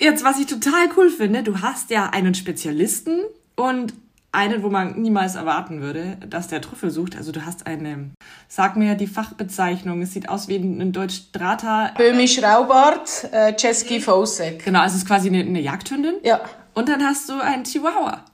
Jetzt, 0.00 0.24
was 0.24 0.38
ich 0.38 0.46
total 0.46 0.88
cool 0.96 1.10
finde, 1.10 1.42
du 1.42 1.60
hast 1.60 1.90
ja 1.90 2.10
einen 2.12 2.34
Spezialisten 2.34 3.20
und 3.56 3.94
einen, 4.32 4.62
wo 4.62 4.70
man 4.70 5.00
niemals 5.00 5.34
erwarten 5.34 5.82
würde, 5.82 6.16
dass 6.26 6.48
der 6.48 6.62
Trüffel 6.62 6.90
sucht. 6.90 7.16
Also 7.16 7.32
du 7.32 7.44
hast 7.44 7.66
eine, 7.66 8.10
sag 8.48 8.76
mir 8.76 8.94
die 8.94 9.06
Fachbezeichnung, 9.06 10.00
es 10.02 10.12
sieht 10.12 10.28
aus 10.28 10.48
wie 10.48 10.56
ein 10.56 10.92
Deutsch 10.92 11.30
Drata. 11.32 11.92
Böhmisch 11.96 12.42
Raubart, 12.42 13.28
äh, 13.30 13.54
Cesky 13.56 14.00
Fosek. 14.00 14.64
Genau, 14.64 14.80
also 14.80 14.96
es 14.96 15.02
ist 15.02 15.08
quasi 15.08 15.28
eine, 15.28 15.40
eine 15.40 15.60
Jagdhündin. 15.60 16.14
Ja. 16.22 16.40
Und 16.74 16.88
dann 16.88 17.04
hast 17.04 17.28
du 17.28 17.38
einen 17.38 17.64
Chihuahua. 17.64 18.24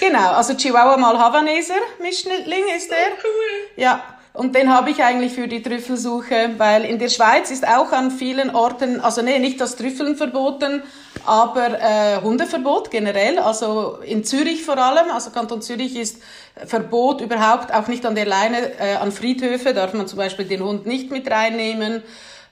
Genau, 0.00 0.32
also 0.32 0.54
Chihuahua 0.54 0.96
mal 0.96 1.16
Havaneser 1.16 1.74
Mischling 2.02 2.64
ist 2.76 2.90
der. 2.90 2.98
Oh, 2.98 3.20
cool. 3.22 3.82
Ja. 3.82 4.02
Und 4.32 4.54
den 4.54 4.72
habe 4.72 4.90
ich 4.90 5.02
eigentlich 5.02 5.32
für 5.32 5.48
die 5.48 5.60
Trüffelsuche, 5.60 6.50
weil 6.56 6.84
in 6.84 7.00
der 7.00 7.08
Schweiz 7.08 7.50
ist 7.50 7.66
auch 7.66 7.90
an 7.90 8.12
vielen 8.12 8.54
Orten, 8.54 9.00
also 9.00 9.22
nee, 9.22 9.40
nicht 9.40 9.60
das 9.60 9.74
Trüffeln 9.74 10.14
verboten, 10.14 10.84
aber 11.26 11.80
äh, 11.80 12.20
Hundeverbot 12.22 12.92
generell, 12.92 13.40
also 13.40 13.98
in 14.04 14.22
Zürich 14.22 14.62
vor 14.64 14.78
allem, 14.78 15.10
also 15.10 15.30
Kanton 15.30 15.62
Zürich 15.62 15.96
ist 15.96 16.22
Verbot 16.64 17.20
überhaupt 17.20 17.74
auch 17.74 17.88
nicht 17.88 18.06
an 18.06 18.14
der 18.14 18.24
Leine, 18.24 18.78
äh, 18.78 18.94
an 18.94 19.10
Friedhöfe. 19.10 19.74
Darf 19.74 19.94
man 19.94 20.06
zum 20.06 20.18
Beispiel 20.18 20.44
den 20.44 20.62
Hund 20.62 20.86
nicht 20.86 21.10
mit 21.10 21.28
reinnehmen, 21.28 22.02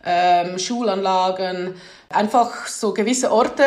ähm, 0.04 0.58
Schulanlagen, 0.58 1.74
einfach 2.08 2.66
so 2.66 2.92
gewisse 2.92 3.30
Orte. 3.30 3.64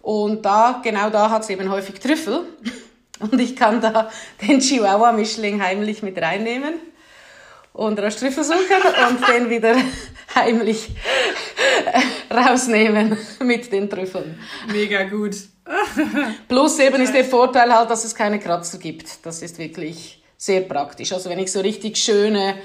Und 0.00 0.44
da, 0.44 0.80
genau 0.82 1.10
da 1.10 1.30
hat 1.30 1.42
es 1.42 1.50
eben 1.50 1.70
häufig 1.70 2.00
Trüffel. 2.00 2.46
Und 3.20 3.40
ich 3.40 3.54
kann 3.54 3.80
da 3.80 4.10
den 4.40 4.58
Chihuahua-Mischling 4.60 5.62
heimlich 5.62 6.02
mit 6.02 6.20
reinnehmen 6.20 6.74
und 7.72 7.98
Röstrüffel 7.98 8.44
suchen 8.44 8.58
und 9.08 9.28
den 9.28 9.50
wieder 9.50 9.76
heimlich 10.34 10.90
rausnehmen 12.30 13.16
mit 13.44 13.72
den 13.72 13.88
Trüffeln. 13.88 14.38
Mega 14.70 15.04
gut. 15.04 15.36
Plus 16.48 16.78
eben 16.78 17.02
ist 17.02 17.14
der 17.14 17.24
Vorteil 17.24 17.72
halt, 17.72 17.90
dass 17.90 18.04
es 18.04 18.14
keine 18.14 18.38
Kratzer 18.38 18.78
gibt. 18.78 19.24
Das 19.24 19.42
ist 19.42 19.58
wirklich 19.58 20.22
sehr 20.36 20.62
praktisch. 20.62 21.12
Also 21.12 21.30
wenn 21.30 21.38
ich 21.38 21.52
so 21.52 21.60
richtig 21.60 21.96
schöne, 21.96 22.56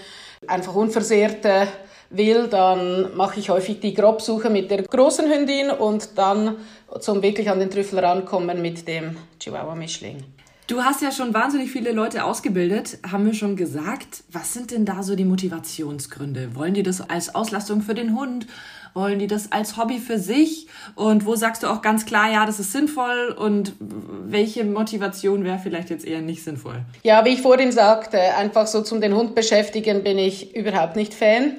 einfach 0.47 0.75
unversehrte 0.75 1.67
will, 2.09 2.47
dann 2.47 3.15
mache 3.15 3.39
ich 3.39 3.49
häufig 3.49 3.79
die 3.79 3.93
Grobsuche 3.93 4.49
mit 4.49 4.71
der 4.71 4.83
großen 4.83 5.29
Hündin 5.31 5.69
und 5.69 6.17
dann 6.17 6.57
zum 6.99 7.21
wirklich 7.21 7.49
an 7.49 7.59
den 7.59 7.69
Trüffel 7.69 7.99
rankommen 7.99 8.61
mit 8.61 8.87
dem 8.87 9.17
Chihuahua-Mischling. 9.39 10.23
Du 10.67 10.83
hast 10.83 11.01
ja 11.01 11.13
schon 11.13 11.33
wahnsinnig 11.33 11.71
viele 11.71 11.93
Leute 11.93 12.25
ausgebildet, 12.25 12.97
haben 13.09 13.25
wir 13.25 13.33
schon 13.33 13.55
gesagt. 13.55 14.25
Was 14.33 14.53
sind 14.53 14.71
denn 14.71 14.83
da 14.83 15.01
so 15.01 15.15
die 15.15 15.23
Motivationsgründe? 15.23 16.55
Wollen 16.55 16.73
die 16.73 16.83
das 16.83 17.09
als 17.09 17.33
Auslastung 17.33 17.81
für 17.81 17.93
den 17.93 18.13
Hund? 18.13 18.47
Wollen 18.93 19.17
die 19.17 19.27
das 19.27 19.53
als 19.53 19.77
Hobby 19.77 19.97
für 19.97 20.19
sich? 20.19 20.67
Und 20.95 21.25
wo 21.25 21.37
sagst 21.37 21.63
du 21.63 21.67
auch 21.67 21.81
ganz 21.81 22.05
klar, 22.05 22.29
ja, 22.29 22.45
das 22.45 22.59
ist 22.59 22.73
sinnvoll? 22.73 23.33
Und 23.39 23.75
welche 23.79 24.65
Motivation 24.65 25.45
wäre 25.45 25.57
vielleicht 25.57 25.89
jetzt 25.89 26.05
eher 26.05 26.19
nicht 26.19 26.43
sinnvoll? 26.43 26.81
Ja, 27.01 27.23
wie 27.23 27.29
ich 27.29 27.41
vorhin 27.41 27.71
sagte, 27.71 28.19
einfach 28.35 28.67
so 28.67 28.81
zum 28.81 28.99
den 28.99 29.15
Hund 29.15 29.35
beschäftigen 29.35 30.03
bin 30.03 30.17
ich 30.17 30.53
überhaupt 30.53 30.97
nicht 30.97 31.13
Fan. 31.13 31.55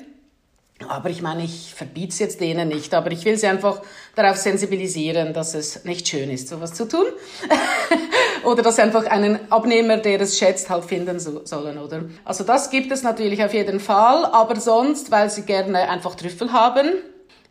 Aber 0.86 1.10
ich 1.10 1.22
meine, 1.22 1.42
ich 1.42 1.74
verbiete 1.74 2.10
es 2.10 2.20
jetzt 2.20 2.40
denen 2.40 2.68
nicht, 2.68 2.94
aber 2.94 3.10
ich 3.10 3.24
will 3.24 3.36
sie 3.36 3.48
einfach 3.48 3.82
darauf 4.14 4.36
sensibilisieren, 4.36 5.32
dass 5.32 5.54
es 5.54 5.84
nicht 5.84 6.06
schön 6.06 6.30
ist, 6.30 6.48
sowas 6.48 6.72
zu 6.72 6.86
tun. 6.86 7.04
oder 8.44 8.62
dass 8.62 8.76
sie 8.76 8.82
einfach 8.82 9.04
einen 9.06 9.50
Abnehmer, 9.50 9.96
der 9.96 10.20
es 10.20 10.38
schätzt, 10.38 10.70
halt 10.70 10.84
finden 10.84 11.18
sollen, 11.18 11.78
oder? 11.78 12.04
Also 12.24 12.44
das 12.44 12.70
gibt 12.70 12.92
es 12.92 13.02
natürlich 13.02 13.42
auf 13.44 13.54
jeden 13.54 13.80
Fall, 13.80 14.24
aber 14.26 14.60
sonst, 14.60 15.10
weil 15.10 15.30
sie 15.30 15.42
gerne 15.42 15.88
einfach 15.88 16.14
Trüffel 16.14 16.52
haben, 16.52 16.92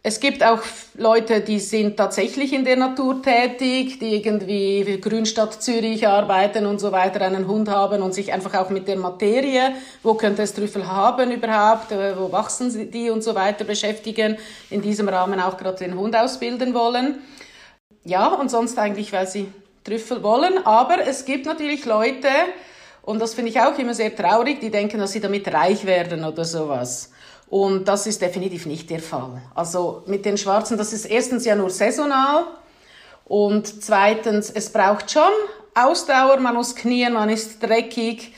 es 0.08 0.22
gibt 0.22 0.42
auch 0.42 0.62
Leute, 0.94 1.42
die 1.42 1.60
sind 1.60 1.98
tatsächlich 1.98 2.54
in 2.54 2.64
der 2.64 2.78
Natur 2.78 3.22
tätig, 3.22 4.00
die 4.00 4.16
irgendwie 4.16 4.86
für 4.86 5.00
Grünstadt 5.00 5.62
Zürich 5.62 6.08
arbeiten 6.08 6.66
und 6.66 6.80
so 6.80 6.94
weiter, 6.94 7.20
einen 7.20 7.46
Hund 7.46 7.68
haben 7.68 8.02
und 8.02 8.14
sich 8.14 8.32
einfach 8.32 8.54
auch 8.54 8.70
mit 8.70 8.88
der 8.88 8.96
Materie, 8.96 9.74
wo 10.04 10.14
könnte 10.14 10.44
es 10.44 10.54
Trüffel 10.54 10.88
haben 10.88 11.30
überhaupt, 11.30 11.92
äh, 11.92 12.18
wo 12.18 12.32
wachsen 12.32 12.90
die 12.90 13.10
und 13.10 13.22
so 13.22 13.36
weiter 13.36 13.66
beschäftigen, 13.66 14.38
in 14.70 14.82
diesem 14.82 15.10
Rahmen 15.10 15.42
auch 15.42 15.58
gerade 15.58 15.80
den 15.80 15.98
Hund 15.98 16.16
ausbilden 16.16 16.74
wollen. 16.74 17.16
Ja, 18.06 18.28
und 18.28 18.50
sonst 18.50 18.80
eigentlich, 18.80 19.12
weil 19.12 19.28
sie 19.28 19.52
Trüffel 19.84 20.24
wollen. 20.24 20.66
Aber 20.66 21.06
es 21.06 21.26
gibt 21.26 21.46
natürlich 21.46 21.84
Leute, 21.84 22.30
und 23.02 23.20
das 23.20 23.34
finde 23.34 23.52
ich 23.52 23.60
auch 23.60 23.78
immer 23.78 23.94
sehr 23.94 24.16
traurig, 24.16 24.62
die 24.62 24.72
denken, 24.72 25.00
dass 25.00 25.12
sie 25.12 25.20
damit 25.20 25.54
reich 25.54 25.86
werden 25.86 26.24
oder 26.24 26.46
sowas. 26.46 27.12
Und 27.50 27.88
das 27.88 28.08
ist 28.08 28.22
definitiv 28.22 28.66
nicht 28.66 28.90
der 28.90 29.00
Fall. 29.00 29.42
Also 29.56 30.04
mit 30.06 30.26
den 30.26 30.38
Schwarzen, 30.38 30.78
das 30.78 30.92
ist 30.92 31.06
erstens 31.06 31.46
ja 31.46 31.56
nur 31.56 31.70
saisonal 31.70 32.44
und 33.24 33.84
zweitens, 33.84 34.50
es 34.50 34.72
braucht 34.72 35.12
schon 35.12 35.32
Ausdauer, 35.74 36.38
man 36.38 36.56
muss 36.56 36.76
knien, 36.76 37.14
man 37.14 37.30
ist 37.30 37.62
dreckig, 37.62 38.34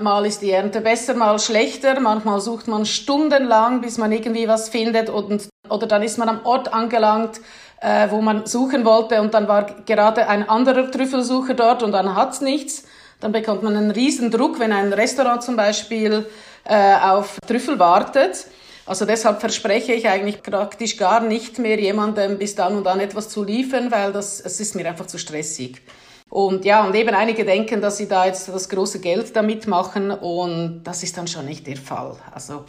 mal 0.00 0.24
ist 0.26 0.42
die 0.42 0.50
Ernte 0.50 0.80
besser, 0.80 1.14
mal 1.14 1.38
schlechter, 1.38 2.00
manchmal 2.00 2.40
sucht 2.40 2.66
man 2.66 2.86
stundenlang, 2.86 3.80
bis 3.80 3.98
man 3.98 4.10
irgendwie 4.10 4.48
was 4.48 4.68
findet 4.68 5.10
und, 5.10 5.48
oder 5.68 5.86
dann 5.86 6.02
ist 6.02 6.18
man 6.18 6.28
am 6.28 6.44
Ort 6.44 6.72
angelangt, 6.72 7.40
äh, 7.80 8.10
wo 8.10 8.20
man 8.20 8.46
suchen 8.46 8.84
wollte 8.84 9.20
und 9.20 9.34
dann 9.34 9.46
war 9.46 9.66
gerade 9.84 10.28
ein 10.28 10.48
anderer 10.48 10.90
Trüffelsucher 10.90 11.54
dort 11.54 11.82
und 11.82 11.92
dann 11.92 12.16
hat's 12.16 12.40
nichts. 12.40 12.84
Dann 13.20 13.32
bekommt 13.32 13.64
man 13.64 13.76
einen 13.76 13.90
riesen 13.90 14.30
Druck, 14.30 14.60
wenn 14.60 14.72
ein 14.72 14.92
Restaurant 14.92 15.42
zum 15.42 15.56
Beispiel 15.56 16.26
äh, 16.68 16.96
auf 17.00 17.38
Trüffel 17.46 17.78
wartet. 17.78 18.46
Also 18.86 19.04
deshalb 19.04 19.40
verspreche 19.40 19.92
ich 19.92 20.08
eigentlich 20.08 20.42
praktisch 20.42 20.96
gar 20.96 21.20
nicht 21.20 21.58
mehr 21.58 21.78
jemandem 21.78 22.38
bis 22.38 22.54
dann 22.54 22.76
und 22.76 22.84
dann 22.84 23.00
etwas 23.00 23.28
zu 23.28 23.44
liefern, 23.44 23.90
weil 23.90 24.12
das, 24.12 24.40
es 24.40 24.60
ist 24.60 24.74
mir 24.74 24.88
einfach 24.88 25.06
zu 25.06 25.18
stressig. 25.18 25.82
Und 26.30 26.64
ja, 26.64 26.84
und 26.84 26.94
eben 26.94 27.14
einige 27.14 27.44
denken, 27.44 27.80
dass 27.80 27.98
sie 27.98 28.08
da 28.08 28.26
jetzt 28.26 28.48
das 28.48 28.68
große 28.68 29.00
Geld 29.00 29.34
damit 29.34 29.66
machen 29.66 30.10
und 30.10 30.82
das 30.84 31.02
ist 31.02 31.16
dann 31.16 31.26
schon 31.26 31.46
nicht 31.46 31.66
der 31.66 31.76
Fall. 31.76 32.16
Also 32.34 32.64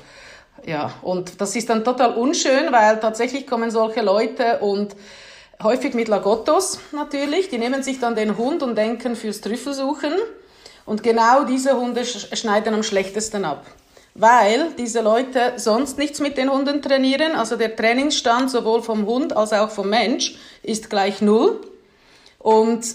ja, 0.65 0.91
und 1.01 1.39
das 1.39 1.55
ist 1.55 1.69
dann 1.69 1.83
total 1.83 2.13
unschön, 2.15 2.71
weil 2.71 2.99
tatsächlich 2.99 3.47
kommen 3.47 3.71
solche 3.71 4.01
Leute 4.01 4.59
und 4.59 4.95
häufig 5.61 5.93
mit 5.93 6.07
Lagottos 6.07 6.79
natürlich, 6.91 7.49
die 7.49 7.57
nehmen 7.57 7.83
sich 7.83 7.99
dann 7.99 8.15
den 8.15 8.37
Hund 8.37 8.63
und 8.63 8.77
denken 8.77 9.15
fürs 9.15 9.41
Trüffelsuchen 9.41 10.13
und 10.85 11.03
genau 11.03 11.43
diese 11.43 11.77
Hunde 11.77 12.05
schneiden 12.05 12.73
am 12.73 12.83
schlechtesten 12.83 13.45
ab 13.45 13.65
weil 14.19 14.71
diese 14.77 14.99
Leute 14.99 15.53
sonst 15.55 15.97
nichts 15.97 16.19
mit 16.19 16.37
den 16.37 16.51
Hunden 16.51 16.81
trainieren. 16.81 17.35
Also 17.35 17.55
der 17.55 17.75
Trainingsstand 17.75 18.51
sowohl 18.51 18.81
vom 18.81 19.05
Hund 19.05 19.35
als 19.35 19.53
auch 19.53 19.69
vom 19.69 19.89
Mensch 19.89 20.35
ist 20.61 20.89
gleich 20.89 21.21
null. 21.21 21.61
Und 22.37 22.85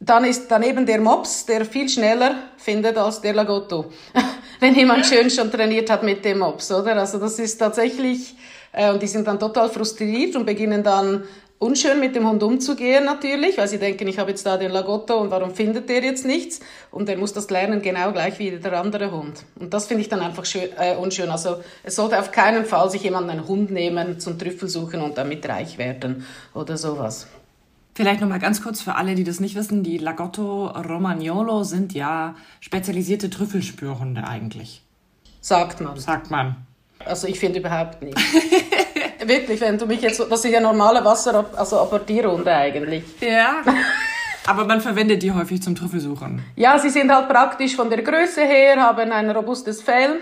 dann 0.00 0.24
ist 0.24 0.48
daneben 0.48 0.84
der 0.84 1.00
Mops, 1.00 1.46
der 1.46 1.64
viel 1.64 1.88
schneller 1.88 2.34
findet 2.56 2.98
als 2.98 3.20
der 3.20 3.34
Lagotto. 3.34 3.86
Wenn 4.60 4.74
jemand 4.74 5.06
schön 5.06 5.30
schon 5.30 5.50
trainiert 5.50 5.90
hat 5.90 6.02
mit 6.02 6.24
dem 6.24 6.40
Mops, 6.40 6.72
oder? 6.72 6.96
Also 6.96 7.18
das 7.18 7.38
ist 7.38 7.56
tatsächlich, 7.56 8.34
äh, 8.72 8.90
und 8.90 9.00
die 9.00 9.06
sind 9.06 9.28
dann 9.28 9.38
total 9.38 9.70
frustriert 9.70 10.34
und 10.34 10.44
beginnen 10.44 10.82
dann 10.82 11.24
unschön 11.58 12.00
mit 12.00 12.14
dem 12.14 12.28
Hund 12.28 12.42
umzugehen 12.42 13.04
natürlich, 13.04 13.56
weil 13.56 13.68
sie 13.68 13.78
denken, 13.78 14.06
ich 14.06 14.18
habe 14.18 14.30
jetzt 14.30 14.44
da 14.44 14.56
den 14.56 14.70
Lagotto 14.70 15.16
und 15.18 15.30
warum 15.30 15.54
findet 15.54 15.88
der 15.88 16.02
jetzt 16.02 16.26
nichts? 16.26 16.60
Und 16.90 17.08
er 17.08 17.16
muss 17.16 17.32
das 17.32 17.48
lernen 17.50 17.80
genau 17.80 18.12
gleich 18.12 18.38
wie 18.38 18.50
der 18.50 18.72
andere 18.80 19.10
Hund. 19.10 19.44
Und 19.58 19.72
das 19.72 19.86
finde 19.86 20.02
ich 20.02 20.08
dann 20.08 20.20
einfach 20.20 20.44
schön, 20.44 20.68
äh, 20.78 20.96
unschön. 20.96 21.30
Also 21.30 21.56
es 21.82 21.96
sollte 21.96 22.18
auf 22.18 22.32
keinen 22.32 22.64
Fall 22.64 22.90
sich 22.90 23.02
jemand 23.02 23.30
einen 23.30 23.46
Hund 23.46 23.70
nehmen 23.70 24.20
zum 24.20 24.38
Trüffel 24.38 24.68
suchen 24.68 25.00
und 25.00 25.16
damit 25.16 25.48
reich 25.48 25.78
werden 25.78 26.26
oder 26.54 26.76
sowas. 26.76 27.26
Vielleicht 27.94 28.20
nochmal 28.20 28.40
ganz 28.40 28.60
kurz 28.60 28.80
für 28.82 28.96
alle, 28.96 29.14
die 29.14 29.22
das 29.22 29.38
nicht 29.38 29.54
wissen, 29.54 29.84
die 29.84 29.98
Lagotto 29.98 30.66
Romagnolo 30.66 31.62
sind 31.62 31.94
ja 31.94 32.34
spezialisierte 32.60 33.30
Trüffelspürhunde 33.30 34.24
eigentlich. 34.26 34.82
Sagt 35.40 35.80
man. 35.80 35.96
Sagt 35.98 36.30
man. 36.30 36.56
Also 37.04 37.28
ich 37.28 37.38
finde 37.38 37.60
überhaupt 37.60 38.02
nicht. 38.02 38.18
Wirklich, 39.26 39.60
wenn 39.60 39.78
du 39.78 39.86
mich 39.86 40.02
jetzt, 40.02 40.20
das 40.20 40.44
ist 40.44 40.50
ja 40.50 40.60
normale 40.60 41.04
Wasser, 41.04 41.44
also 41.56 41.80
Apportierhunde 41.80 42.52
eigentlich. 42.54 43.04
Ja. 43.20 43.56
Aber 44.46 44.64
man 44.66 44.80
verwendet 44.80 45.22
die 45.22 45.32
häufig 45.32 45.62
zum 45.62 45.74
Trüffelsuchen. 45.74 46.42
Ja, 46.56 46.78
sie 46.78 46.90
sind 46.90 47.10
halt 47.10 47.28
praktisch 47.28 47.74
von 47.76 47.88
der 47.88 48.02
Größe 48.02 48.42
her, 48.42 48.76
haben 48.76 49.10
ein 49.10 49.30
robustes 49.30 49.80
Fell. 49.80 50.20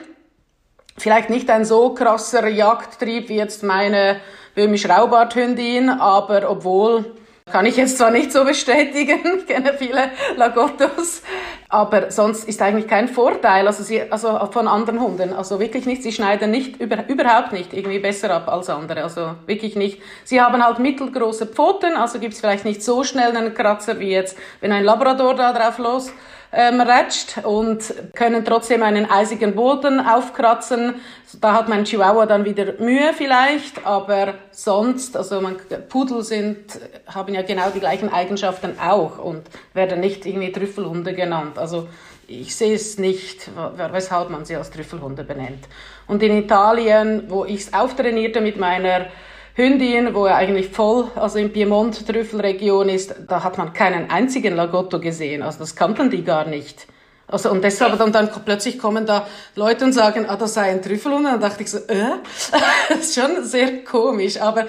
Vielleicht 0.96 1.30
nicht 1.30 1.50
ein 1.50 1.64
so 1.64 1.94
krasser 1.94 2.46
Jagdtrieb 2.46 3.28
wie 3.28 3.36
jetzt 3.36 3.62
meine 3.62 4.20
böhmisch-Raubarthündin, 4.54 5.88
aber 5.88 6.48
obwohl 6.50 7.16
kann 7.50 7.66
ich 7.66 7.76
jetzt 7.76 7.98
zwar 7.98 8.10
nicht 8.10 8.32
so 8.32 8.44
bestätigen, 8.44 9.20
ich 9.38 9.46
kenne 9.46 9.74
viele 9.74 10.10
Lagottos, 10.36 11.22
aber 11.68 12.10
sonst 12.10 12.48
ist 12.48 12.62
eigentlich 12.62 12.86
kein 12.86 13.08
Vorteil 13.08 13.66
also, 13.66 13.82
sie, 13.82 14.02
also 14.10 14.38
von 14.52 14.68
anderen 14.68 15.00
Hunden. 15.00 15.32
Also 15.32 15.58
wirklich 15.58 15.86
nicht, 15.86 16.02
sie 16.02 16.12
schneiden 16.12 16.50
nicht, 16.50 16.80
über, 16.80 17.08
überhaupt 17.08 17.52
nicht 17.52 17.72
irgendwie 17.72 17.98
besser 17.98 18.30
ab 18.30 18.48
als 18.48 18.70
andere, 18.70 19.02
also 19.02 19.34
wirklich 19.46 19.76
nicht. 19.76 20.00
Sie 20.24 20.40
haben 20.40 20.64
halt 20.64 20.78
mittelgroße 20.78 21.46
Pfoten, 21.46 21.96
also 21.96 22.18
gibt's 22.18 22.40
vielleicht 22.40 22.64
nicht 22.64 22.82
so 22.82 23.04
schnell 23.04 23.36
einen 23.36 23.54
Kratzer 23.54 23.98
wie 23.98 24.10
jetzt, 24.10 24.36
wenn 24.60 24.72
ein 24.72 24.84
Labrador 24.84 25.34
da 25.34 25.52
drauf 25.52 25.78
los 25.78 26.12
ähm, 26.52 26.80
ratscht 26.80 27.44
und 27.44 27.94
können 28.14 28.44
trotzdem 28.44 28.82
einen 28.82 29.10
eisigen 29.10 29.54
Boden 29.54 30.00
aufkratzen. 30.00 30.96
Da 31.40 31.54
hat 31.54 31.68
mein 31.68 31.84
Chihuahua 31.84 32.26
dann 32.26 32.44
wieder 32.44 32.74
Mühe 32.78 33.12
vielleicht, 33.16 33.86
aber 33.86 34.34
sonst, 34.50 35.16
also 35.16 35.40
man, 35.40 35.56
Pudel 35.88 36.22
sind, 36.22 36.78
haben 37.06 37.32
ja 37.32 37.42
genau 37.42 37.70
die 37.74 37.80
gleichen 37.80 38.12
Eigenschaften 38.12 38.78
auch 38.78 39.18
und 39.18 39.42
werden 39.72 40.00
nicht 40.00 40.26
irgendwie 40.26 40.52
Trüffelhunde 40.52 41.14
genannt. 41.14 41.58
Also 41.58 41.88
ich 42.28 42.54
sehe 42.54 42.74
es 42.74 42.98
nicht, 42.98 43.50
weshalb 43.90 44.30
man 44.30 44.44
sie 44.44 44.56
als 44.56 44.70
Trüffelhunde 44.70 45.24
benennt. 45.24 45.64
Und 46.06 46.22
in 46.22 46.36
Italien, 46.36 47.24
wo 47.28 47.44
ich 47.44 47.62
es 47.62 47.74
auftrainierte 47.74 48.40
mit 48.40 48.58
meiner 48.58 49.06
Hündin, 49.54 50.14
wo 50.14 50.26
er 50.26 50.36
eigentlich 50.36 50.70
voll, 50.70 51.10
also 51.14 51.38
in 51.38 51.52
Piemont-Trüffelregion 51.52 52.88
ist, 52.88 53.14
da 53.28 53.44
hat 53.44 53.58
man 53.58 53.72
keinen 53.72 54.10
einzigen 54.10 54.56
Lagotto 54.56 54.98
gesehen. 54.98 55.42
Also 55.42 55.58
das 55.58 55.76
kannten 55.76 56.10
die 56.10 56.24
gar 56.24 56.46
nicht. 56.46 56.86
Also, 57.26 57.50
und 57.50 57.62
deshalb 57.62 57.98
dann, 57.98 58.12
dann 58.12 58.30
plötzlich 58.44 58.78
kommen 58.78 59.06
da 59.06 59.26
Leute 59.54 59.84
und 59.86 59.92
sagen, 59.92 60.26
ah, 60.28 60.36
das 60.36 60.54
sei 60.54 60.70
ein 60.70 60.82
Trüffelhund. 60.82 61.24
Und 61.24 61.32
dann 61.32 61.40
dachte 61.40 61.62
ich 61.62 61.70
so, 61.70 61.78
äh, 61.78 62.18
das 62.88 62.98
ist 62.98 63.14
schon 63.14 63.44
sehr 63.44 63.84
komisch. 63.84 64.40
Aber 64.40 64.66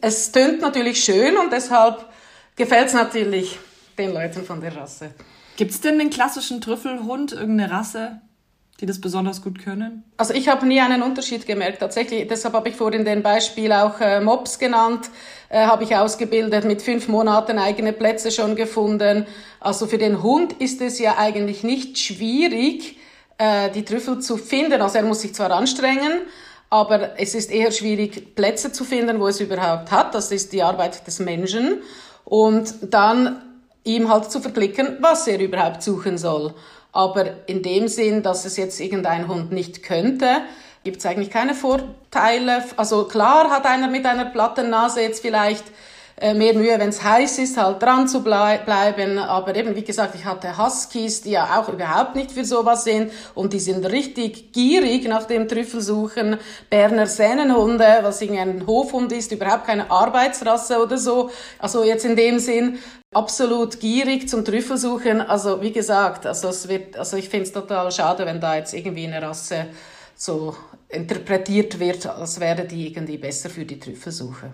es 0.00 0.32
tönt 0.32 0.60
natürlich 0.60 1.02
schön 1.02 1.36
und 1.36 1.52
deshalb 1.52 2.06
gefällt 2.56 2.88
es 2.88 2.94
natürlich 2.94 3.58
den 3.98 4.12
Leuten 4.12 4.44
von 4.44 4.60
der 4.60 4.76
Rasse. 4.76 5.10
Gibt 5.56 5.70
es 5.70 5.80
denn 5.80 5.98
den 5.98 6.10
klassischen 6.10 6.60
Trüffelhund, 6.60 7.32
irgendeine 7.32 7.70
Rasse? 7.70 8.20
Die 8.80 8.86
das 8.86 9.00
besonders 9.00 9.42
gut 9.42 9.62
können? 9.64 10.04
Also 10.16 10.34
ich 10.34 10.48
habe 10.48 10.66
nie 10.66 10.80
einen 10.80 11.02
Unterschied 11.02 11.46
gemerkt. 11.46 11.80
Tatsächlich, 11.80 12.28
deshalb 12.28 12.54
habe 12.54 12.68
ich 12.68 12.76
vorhin 12.76 13.04
den 13.04 13.22
Beispiel 13.22 13.72
auch 13.72 14.00
äh, 14.00 14.20
Mops 14.20 14.58
genannt, 14.58 15.10
äh, 15.48 15.66
habe 15.66 15.84
ich 15.84 15.96
ausgebildet, 15.96 16.64
mit 16.64 16.82
fünf 16.82 17.08
Monaten 17.08 17.58
eigene 17.58 17.92
Plätze 17.92 18.30
schon 18.30 18.54
gefunden. 18.54 19.26
Also 19.60 19.86
für 19.86 19.98
den 19.98 20.22
Hund 20.22 20.52
ist 20.54 20.80
es 20.82 20.98
ja 20.98 21.16
eigentlich 21.16 21.62
nicht 21.62 21.98
schwierig, 21.98 22.98
äh, 23.38 23.70
die 23.70 23.84
Trüffel 23.84 24.18
zu 24.20 24.36
finden. 24.36 24.82
Also 24.82 24.98
er 24.98 25.04
muss 25.04 25.22
sich 25.22 25.34
zwar 25.34 25.50
anstrengen, 25.52 26.20
aber 26.68 27.18
es 27.18 27.34
ist 27.34 27.50
eher 27.50 27.72
schwierig, 27.72 28.34
Plätze 28.34 28.72
zu 28.72 28.84
finden, 28.84 29.20
wo 29.20 29.28
es 29.28 29.40
überhaupt 29.40 29.90
hat. 29.90 30.14
Das 30.14 30.32
ist 30.32 30.52
die 30.52 30.62
Arbeit 30.62 31.06
des 31.06 31.18
Menschen. 31.18 31.82
Und 32.24 32.74
dann 32.82 33.40
ihm 33.84 34.12
halt 34.12 34.30
zu 34.30 34.40
verklicken, 34.40 34.98
was 35.00 35.28
er 35.28 35.38
überhaupt 35.40 35.82
suchen 35.82 36.18
soll. 36.18 36.54
Aber 36.96 37.26
in 37.46 37.62
dem 37.62 37.88
Sinn, 37.88 38.22
dass 38.22 38.46
es 38.46 38.56
jetzt 38.56 38.80
irgendein 38.80 39.28
Hund 39.28 39.52
nicht 39.52 39.82
könnte, 39.82 40.40
gibt 40.82 40.96
es 40.96 41.04
eigentlich 41.04 41.28
keine 41.28 41.52
Vorteile. 41.54 42.64
Also 42.78 43.04
klar 43.04 43.50
hat 43.50 43.66
einer 43.66 43.88
mit 43.88 44.06
einer 44.06 44.24
platten 44.24 44.70
Nase 44.70 45.02
jetzt 45.02 45.20
vielleicht 45.20 45.64
mehr 46.20 46.54
Mühe, 46.54 46.78
wenn 46.78 46.88
es 46.88 47.02
heiß 47.02 47.38
ist, 47.40 47.56
halt 47.58 47.82
dran 47.82 48.08
zu 48.08 48.22
blei 48.22 48.58
bleiben. 48.58 49.18
Aber 49.18 49.54
eben, 49.54 49.74
wie 49.76 49.84
gesagt, 49.84 50.14
ich 50.14 50.24
hatte 50.24 50.56
Huskies, 50.56 51.22
die 51.22 51.32
ja 51.32 51.60
auch 51.60 51.68
überhaupt 51.68 52.14
nicht 52.14 52.32
für 52.32 52.44
sowas 52.44 52.84
sind 52.84 53.12
und 53.34 53.52
die 53.52 53.60
sind 53.60 53.84
richtig 53.84 54.52
gierig 54.52 55.06
nach 55.08 55.24
dem 55.24 55.46
Trüffelsuchen. 55.46 56.38
Berner 56.70 57.06
Sennenhunde, 57.06 57.98
was 58.02 58.22
irgendein 58.22 58.66
Hofhund 58.66 59.12
ist, 59.12 59.32
überhaupt 59.32 59.66
keine 59.66 59.90
Arbeitsrasse 59.90 60.82
oder 60.82 60.96
so. 60.96 61.30
Also 61.58 61.84
jetzt 61.84 62.06
in 62.06 62.16
dem 62.16 62.38
Sinn, 62.38 62.78
absolut 63.12 63.78
gierig 63.80 64.28
zum 64.28 64.44
Trüffelsuchen. 64.44 65.20
Also 65.20 65.60
wie 65.60 65.72
gesagt, 65.72 66.24
also 66.24 66.48
es 66.48 66.66
wird, 66.66 66.96
also 66.96 67.18
ich 67.18 67.28
finde 67.28 67.44
es 67.44 67.52
total 67.52 67.92
schade, 67.92 68.24
wenn 68.24 68.40
da 68.40 68.56
jetzt 68.56 68.72
irgendwie 68.72 69.06
eine 69.06 69.20
Rasse 69.20 69.66
so 70.14 70.56
interpretiert 70.88 71.78
wird, 71.78 72.06
als 72.06 72.40
wäre 72.40 72.64
die 72.64 72.88
irgendwie 72.88 73.18
besser 73.18 73.50
für 73.50 73.66
die 73.66 73.78
Trüffelsuche. 73.78 74.52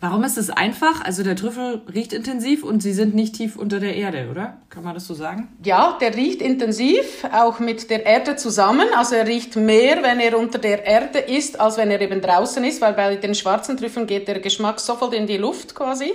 Warum 0.00 0.24
ist 0.24 0.36
es 0.36 0.50
einfach? 0.50 1.02
Also 1.02 1.22
der 1.22 1.36
Trüffel 1.36 1.80
riecht 1.92 2.12
intensiv 2.12 2.62
und 2.62 2.82
sie 2.82 2.92
sind 2.92 3.14
nicht 3.14 3.34
tief 3.34 3.56
unter 3.56 3.80
der 3.80 3.96
Erde, 3.96 4.28
oder? 4.30 4.58
Kann 4.68 4.84
man 4.84 4.92
das 4.94 5.06
so 5.06 5.14
sagen? 5.14 5.48
Ja, 5.64 5.96
der 5.98 6.14
riecht 6.14 6.42
intensiv, 6.42 7.24
auch 7.32 7.60
mit 7.60 7.88
der 7.88 8.04
Erde 8.04 8.36
zusammen. 8.36 8.88
Also 8.94 9.14
er 9.14 9.26
riecht 9.26 9.56
mehr, 9.56 10.02
wenn 10.02 10.20
er 10.20 10.38
unter 10.38 10.58
der 10.58 10.84
Erde 10.84 11.18
ist, 11.18 11.58
als 11.58 11.78
wenn 11.78 11.90
er 11.90 12.00
eben 12.02 12.20
draußen 12.20 12.62
ist, 12.64 12.82
weil 12.82 12.92
bei 12.92 13.16
den 13.16 13.34
schwarzen 13.34 13.78
Trüffeln 13.78 14.06
geht 14.06 14.28
der 14.28 14.40
Geschmack 14.40 14.80
sofort 14.80 15.14
in 15.14 15.26
die 15.26 15.38
Luft 15.38 15.74
quasi. 15.74 16.12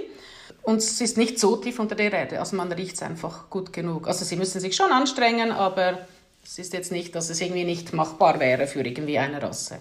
Und 0.64 0.78
es 0.78 1.02
ist 1.02 1.18
nicht 1.18 1.40
so 1.40 1.56
tief 1.56 1.80
unter 1.80 1.96
der 1.96 2.14
Erde, 2.14 2.40
also 2.40 2.56
man 2.56 2.72
riecht 2.72 2.96
es 2.96 3.02
einfach 3.02 3.50
gut 3.50 3.74
genug. 3.74 4.08
Also 4.08 4.26
sie 4.26 4.36
müssen 4.36 4.62
sich 4.62 4.76
schon 4.76 4.92
anstrengen, 4.92 5.52
aber 5.52 6.06
es 6.44 6.60
ist 6.60 6.74
jetzt 6.74 6.92
nicht, 6.92 7.16
dass 7.16 7.32
es 7.32 7.42
irgendwie 7.42 7.64
nicht 7.64 7.94
machbar 7.94 8.40
wäre 8.40 8.68
für 8.68 8.86
irgendwie 8.86 9.18
eine 9.18 9.42
Rasse. 9.42 9.80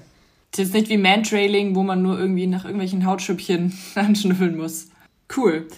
Ist 0.53 0.59
jetzt 0.59 0.75
nicht 0.75 0.89
wie 0.89 0.99
Mantrailing, 0.99 1.77
wo 1.77 1.83
man 1.83 2.03
nur 2.03 2.19
irgendwie 2.19 2.49
nach 2.49 2.65
irgendwelchen 2.65 3.07
Hautschüppchen 3.07 3.73
anschnüffeln 3.95 4.57
muss. 4.57 4.89
Cool. 5.37 5.69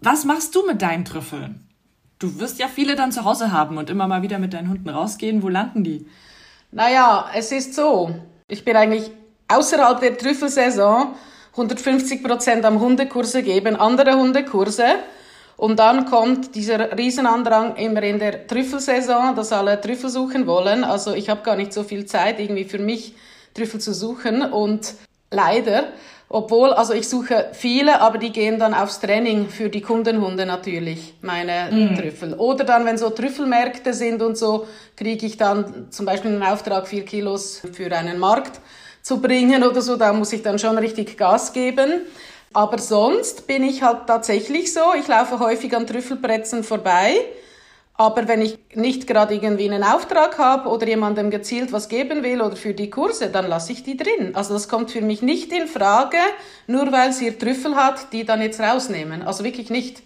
Was 0.00 0.24
machst 0.24 0.54
du 0.54 0.66
mit 0.66 0.80
deinen 0.80 1.04
Trüffeln? 1.04 1.68
Du 2.18 2.40
wirst 2.40 2.58
ja 2.58 2.68
viele 2.68 2.96
dann 2.96 3.12
zu 3.12 3.24
Hause 3.24 3.52
haben 3.52 3.76
und 3.76 3.90
immer 3.90 4.08
mal 4.08 4.22
wieder 4.22 4.38
mit 4.38 4.54
deinen 4.54 4.70
Hunden 4.70 4.88
rausgehen. 4.88 5.42
Wo 5.42 5.48
landen 5.48 5.84
die? 5.84 6.06
Naja, 6.72 7.26
es 7.34 7.52
ist 7.52 7.74
so. 7.74 8.14
Ich 8.48 8.64
bin 8.64 8.76
eigentlich 8.76 9.10
außerhalb 9.48 10.00
der 10.00 10.16
Trüffelsaison 10.16 11.14
150 11.52 12.24
Prozent 12.24 12.64
am 12.64 12.80
Hundekurse 12.80 13.42
geben, 13.42 13.76
andere 13.76 14.14
Hundekurse. 14.14 14.86
Und 15.56 15.78
dann 15.78 16.06
kommt 16.06 16.54
dieser 16.54 16.96
Riesenandrang 16.96 17.76
immer 17.76 18.02
in 18.02 18.18
der 18.18 18.46
Trüffelsaison, 18.46 19.36
dass 19.36 19.52
alle 19.52 19.80
Trüffel 19.80 20.10
suchen 20.10 20.46
wollen. 20.46 20.82
Also 20.82 21.14
ich 21.14 21.28
habe 21.28 21.42
gar 21.42 21.56
nicht 21.56 21.72
so 21.72 21.84
viel 21.84 22.06
Zeit 22.06 22.40
irgendwie 22.40 22.64
für 22.64 22.78
mich 22.78 23.14
Trüffel 23.54 23.80
zu 23.80 23.94
suchen. 23.94 24.42
Und 24.42 24.94
leider, 25.30 25.84
obwohl, 26.28 26.72
also 26.72 26.92
ich 26.92 27.08
suche 27.08 27.50
viele, 27.52 28.00
aber 28.00 28.18
die 28.18 28.32
gehen 28.32 28.58
dann 28.58 28.74
aufs 28.74 29.00
Training 29.00 29.48
für 29.48 29.68
die 29.68 29.80
Kundenhunde 29.80 30.46
natürlich, 30.46 31.14
meine 31.22 31.70
mm. 31.70 31.96
Trüffel. 31.96 32.34
Oder 32.34 32.64
dann, 32.64 32.84
wenn 32.84 32.98
so 32.98 33.10
Trüffelmärkte 33.10 33.94
sind 33.94 34.20
und 34.22 34.36
so, 34.36 34.66
kriege 34.96 35.24
ich 35.26 35.36
dann 35.36 35.90
zum 35.90 36.06
Beispiel 36.06 36.32
einen 36.32 36.42
Auftrag, 36.42 36.88
vier 36.88 37.04
Kilos 37.04 37.62
für 37.72 37.90
einen 37.92 38.18
Markt 38.18 38.60
zu 39.02 39.20
bringen 39.20 39.62
oder 39.62 39.82
so, 39.82 39.96
da 39.96 40.12
muss 40.12 40.32
ich 40.32 40.42
dann 40.42 40.58
schon 40.58 40.78
richtig 40.78 41.16
Gas 41.16 41.52
geben. 41.52 42.02
Aber 42.54 42.78
sonst 42.78 43.46
bin 43.46 43.62
ich 43.64 43.82
halt 43.82 44.06
tatsächlich 44.06 44.72
so, 44.72 44.80
ich 44.98 45.08
laufe 45.08 45.40
häufig 45.40 45.76
an 45.76 45.86
Trüffelbretzen 45.86 46.64
vorbei. 46.64 47.16
Aber 47.96 48.26
wenn 48.26 48.42
ich 48.42 48.58
nicht 48.74 49.06
gerade 49.06 49.34
irgendwie 49.34 49.70
einen 49.70 49.84
Auftrag 49.84 50.36
habe 50.38 50.68
oder 50.68 50.86
jemandem 50.86 51.30
gezielt 51.30 51.72
was 51.72 51.88
geben 51.88 52.24
will 52.24 52.42
oder 52.42 52.56
für 52.56 52.74
die 52.74 52.90
Kurse, 52.90 53.30
dann 53.30 53.46
lasse 53.46 53.72
ich 53.72 53.84
die 53.84 53.96
drin. 53.96 54.34
Also 54.34 54.52
das 54.52 54.68
kommt 54.68 54.90
für 54.90 55.00
mich 55.00 55.22
nicht 55.22 55.52
in 55.52 55.68
Frage, 55.68 56.18
nur 56.66 56.90
weil 56.90 57.12
sie 57.12 57.26
ihr 57.26 57.38
Trüffel 57.38 57.76
hat, 57.76 58.12
die 58.12 58.24
dann 58.24 58.42
jetzt 58.42 58.58
rausnehmen. 58.58 59.22
Also 59.22 59.44
wirklich 59.44 59.70
nicht. 59.70 60.02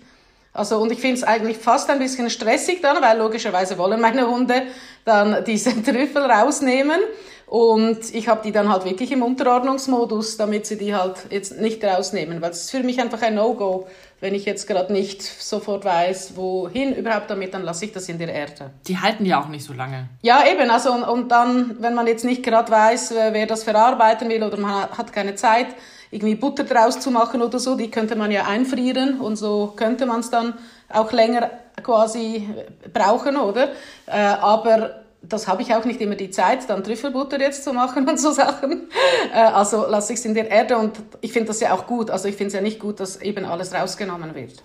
Also, 0.52 0.78
und 0.78 0.90
ich 0.92 1.00
finde 1.00 1.16
es 1.16 1.24
eigentlich 1.24 1.56
fast 1.56 1.88
ein 1.88 1.98
bisschen 1.98 2.28
stressig 2.30 2.82
dann, 2.82 3.00
weil 3.02 3.16
logischerweise 3.16 3.78
wollen 3.78 4.00
meine 4.00 4.28
Hunde 4.28 4.64
dann 5.04 5.44
diese 5.46 5.82
Trüffel 5.82 6.24
rausnehmen. 6.24 7.00
Und 7.48 8.14
ich 8.14 8.28
habe 8.28 8.42
die 8.44 8.52
dann 8.52 8.70
halt 8.70 8.84
wirklich 8.84 9.10
im 9.10 9.22
Unterordnungsmodus, 9.22 10.36
damit 10.36 10.66
sie 10.66 10.76
die 10.76 10.94
halt 10.94 11.16
jetzt 11.30 11.58
nicht 11.58 11.82
rausnehmen, 11.82 12.42
weil 12.42 12.50
es 12.50 12.64
ist 12.64 12.70
für 12.70 12.82
mich 12.82 13.00
einfach 13.00 13.22
ein 13.22 13.36
No-Go. 13.36 13.86
Wenn 14.20 14.34
ich 14.34 14.44
jetzt 14.44 14.66
gerade 14.66 14.92
nicht 14.92 15.22
sofort 15.22 15.84
weiß, 15.84 16.36
wohin 16.36 16.94
überhaupt 16.94 17.30
damit, 17.30 17.54
dann 17.54 17.62
lasse 17.62 17.86
ich 17.86 17.92
das 17.92 18.08
in 18.08 18.18
der 18.18 18.34
Erde. 18.34 18.70
Die 18.86 18.98
halten 18.98 19.24
ja 19.24 19.40
auch 19.40 19.48
nicht 19.48 19.64
so 19.64 19.72
lange. 19.72 20.08
Ja, 20.22 20.42
eben. 20.46 20.68
Also 20.70 20.92
und, 20.92 21.04
und 21.04 21.28
dann, 21.28 21.76
wenn 21.80 21.94
man 21.94 22.06
jetzt 22.06 22.24
nicht 22.24 22.42
gerade 22.42 22.70
weiß, 22.70 23.14
wer 23.14 23.46
das 23.46 23.62
verarbeiten 23.64 24.28
will 24.28 24.42
oder 24.42 24.58
man 24.58 24.90
hat 24.90 25.12
keine 25.12 25.34
Zeit, 25.34 25.68
irgendwie 26.10 26.34
Butter 26.34 26.64
draus 26.64 27.00
zu 27.00 27.10
machen 27.10 27.40
oder 27.40 27.58
so, 27.58 27.76
die 27.76 27.90
könnte 27.90 28.16
man 28.16 28.30
ja 28.30 28.44
einfrieren 28.44 29.20
und 29.20 29.36
so 29.36 29.72
könnte 29.76 30.04
man 30.04 30.20
es 30.20 30.30
dann 30.30 30.54
auch 30.90 31.12
länger 31.12 31.50
quasi 31.82 32.48
brauchen, 32.92 33.36
oder? 33.36 33.70
Äh, 34.06 34.18
aber 34.18 34.97
das 35.22 35.48
habe 35.48 35.62
ich 35.62 35.74
auch 35.74 35.84
nicht 35.84 36.00
immer 36.00 36.14
die 36.14 36.30
Zeit, 36.30 36.68
dann 36.70 36.84
Trüffelbutter 36.84 37.40
jetzt 37.40 37.64
zu 37.64 37.72
machen 37.72 38.08
und 38.08 38.18
so 38.18 38.32
Sachen. 38.32 38.88
Äh, 39.32 39.38
also 39.38 39.86
lasse 39.86 40.12
ich 40.12 40.18
es 40.20 40.24
in 40.24 40.34
der 40.34 40.50
Erde 40.50 40.78
und 40.78 40.98
ich 41.20 41.32
finde 41.32 41.48
das 41.48 41.60
ja 41.60 41.72
auch 41.72 41.86
gut. 41.86 42.10
Also 42.10 42.28
ich 42.28 42.36
finde 42.36 42.48
es 42.48 42.54
ja 42.54 42.60
nicht 42.60 42.78
gut, 42.78 43.00
dass 43.00 43.20
eben 43.20 43.44
alles 43.44 43.74
rausgenommen 43.74 44.34
wird. 44.34 44.62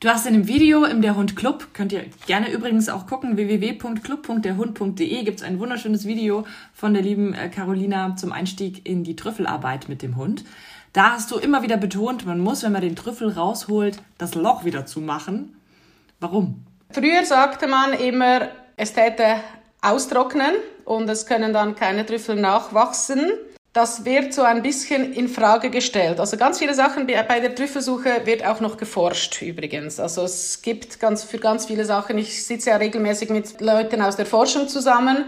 Du 0.00 0.08
hast 0.08 0.26
in 0.26 0.34
dem 0.34 0.48
Video 0.48 0.84
im 0.84 1.00
Der 1.00 1.16
Hund 1.16 1.36
Club, 1.36 1.68
könnt 1.72 1.92
ihr 1.92 2.04
gerne 2.26 2.50
übrigens 2.50 2.88
auch 2.88 3.06
gucken, 3.06 3.36
www.club.derhund.de 3.36 5.22
gibt 5.22 5.38
es 5.38 5.44
ein 5.44 5.58
wunderschönes 5.58 6.04
Video 6.04 6.44
von 6.74 6.92
der 6.92 7.02
lieben 7.02 7.32
äh, 7.32 7.48
Carolina 7.48 8.14
zum 8.16 8.32
Einstieg 8.32 8.86
in 8.86 9.04
die 9.04 9.16
Trüffelarbeit 9.16 9.88
mit 9.88 10.02
dem 10.02 10.16
Hund. 10.16 10.44
Da 10.92 11.12
hast 11.12 11.30
du 11.30 11.38
immer 11.38 11.62
wieder 11.62 11.76
betont, 11.76 12.26
man 12.26 12.38
muss, 12.38 12.62
wenn 12.62 12.72
man 12.72 12.82
den 12.82 12.96
Trüffel 12.96 13.30
rausholt, 13.30 13.98
das 14.18 14.34
Loch 14.34 14.64
wieder 14.64 14.86
zumachen. 14.86 15.56
Warum? 16.20 16.64
Früher 16.90 17.24
sagte 17.24 17.66
man 17.66 17.94
immer, 17.94 18.48
es 18.76 18.92
täte 18.92 19.36
austrocknen 19.84 20.52
und 20.84 21.08
es 21.08 21.26
können 21.26 21.52
dann 21.52 21.74
keine 21.74 22.06
Trüffel 22.06 22.36
nachwachsen 22.36 23.32
das 23.74 24.04
wird 24.04 24.32
so 24.32 24.42
ein 24.42 24.62
bisschen 24.62 25.12
in 25.12 25.28
Frage 25.28 25.68
gestellt. 25.68 26.20
Also 26.20 26.36
ganz 26.36 26.60
viele 26.60 26.74
Sachen 26.74 27.08
bei 27.08 27.40
der 27.40 27.56
Trüffelsuche 27.56 28.24
wird 28.24 28.46
auch 28.46 28.60
noch 28.60 28.76
geforscht 28.76 29.42
übrigens. 29.42 29.98
Also 29.98 30.22
es 30.22 30.62
gibt 30.62 31.00
ganz 31.00 31.24
für 31.24 31.38
ganz 31.38 31.66
viele 31.66 31.84
Sachen. 31.84 32.16
Ich 32.16 32.46
sitze 32.46 32.70
ja 32.70 32.76
regelmäßig 32.76 33.30
mit 33.30 33.60
Leuten 33.60 34.00
aus 34.00 34.14
der 34.14 34.26
Forschung 34.26 34.68
zusammen 34.68 35.24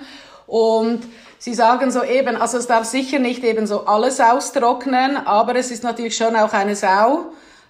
und 0.47 1.03
Sie 1.38 1.53
sagen 1.53 1.90
so 1.90 2.03
eben, 2.03 2.37
also 2.37 2.57
es 2.57 2.66
darf 2.66 2.87
sicher 2.87 3.19
nicht 3.19 3.45
eben 3.45 3.66
so 3.66 3.85
alles 3.85 4.21
austrocknen, 4.21 5.19
aber 5.19 5.55
es 5.57 5.71
ist 5.71 5.85
natürlich 5.85 6.16
schon 6.16 6.35
auch 6.35 6.55
eine 6.55 6.75
Sau 6.75 7.27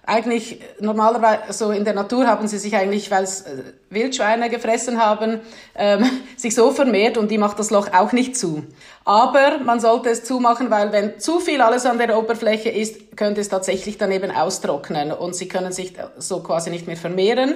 eigentlich 0.07 0.61
normalerweise 0.79 1.51
so 1.51 1.71
in 1.71 1.83
der 1.83 1.93
Natur 1.93 2.27
haben 2.27 2.47
sie 2.47 2.57
sich 2.57 2.75
eigentlich, 2.75 3.11
weil 3.11 3.25
es 3.25 3.41
äh, 3.41 3.61
Wildschweine 3.89 4.49
gefressen 4.49 4.99
haben, 5.03 5.41
ähm, 5.75 6.09
sich 6.37 6.55
so 6.55 6.71
vermehrt 6.71 7.17
und 7.17 7.29
die 7.29 7.37
macht 7.37 7.59
das 7.59 7.71
Loch 7.71 7.89
auch 7.93 8.13
nicht 8.13 8.37
zu. 8.37 8.63
Aber 9.03 9.59
man 9.59 9.81
sollte 9.81 10.09
es 10.09 10.23
zumachen, 10.23 10.71
weil 10.71 10.93
wenn 10.93 11.19
zu 11.19 11.41
viel 11.41 11.61
alles 11.61 11.85
an 11.85 11.97
der 11.97 12.17
Oberfläche 12.17 12.69
ist, 12.69 13.17
könnte 13.17 13.41
es 13.41 13.49
tatsächlich 13.49 13.97
dann 13.97 14.11
eben 14.13 14.31
austrocknen 14.31 15.11
und 15.11 15.35
sie 15.35 15.49
können 15.49 15.73
sich 15.73 15.93
so 16.17 16.39
quasi 16.39 16.69
nicht 16.69 16.87
mehr 16.87 16.97
vermehren, 16.97 17.55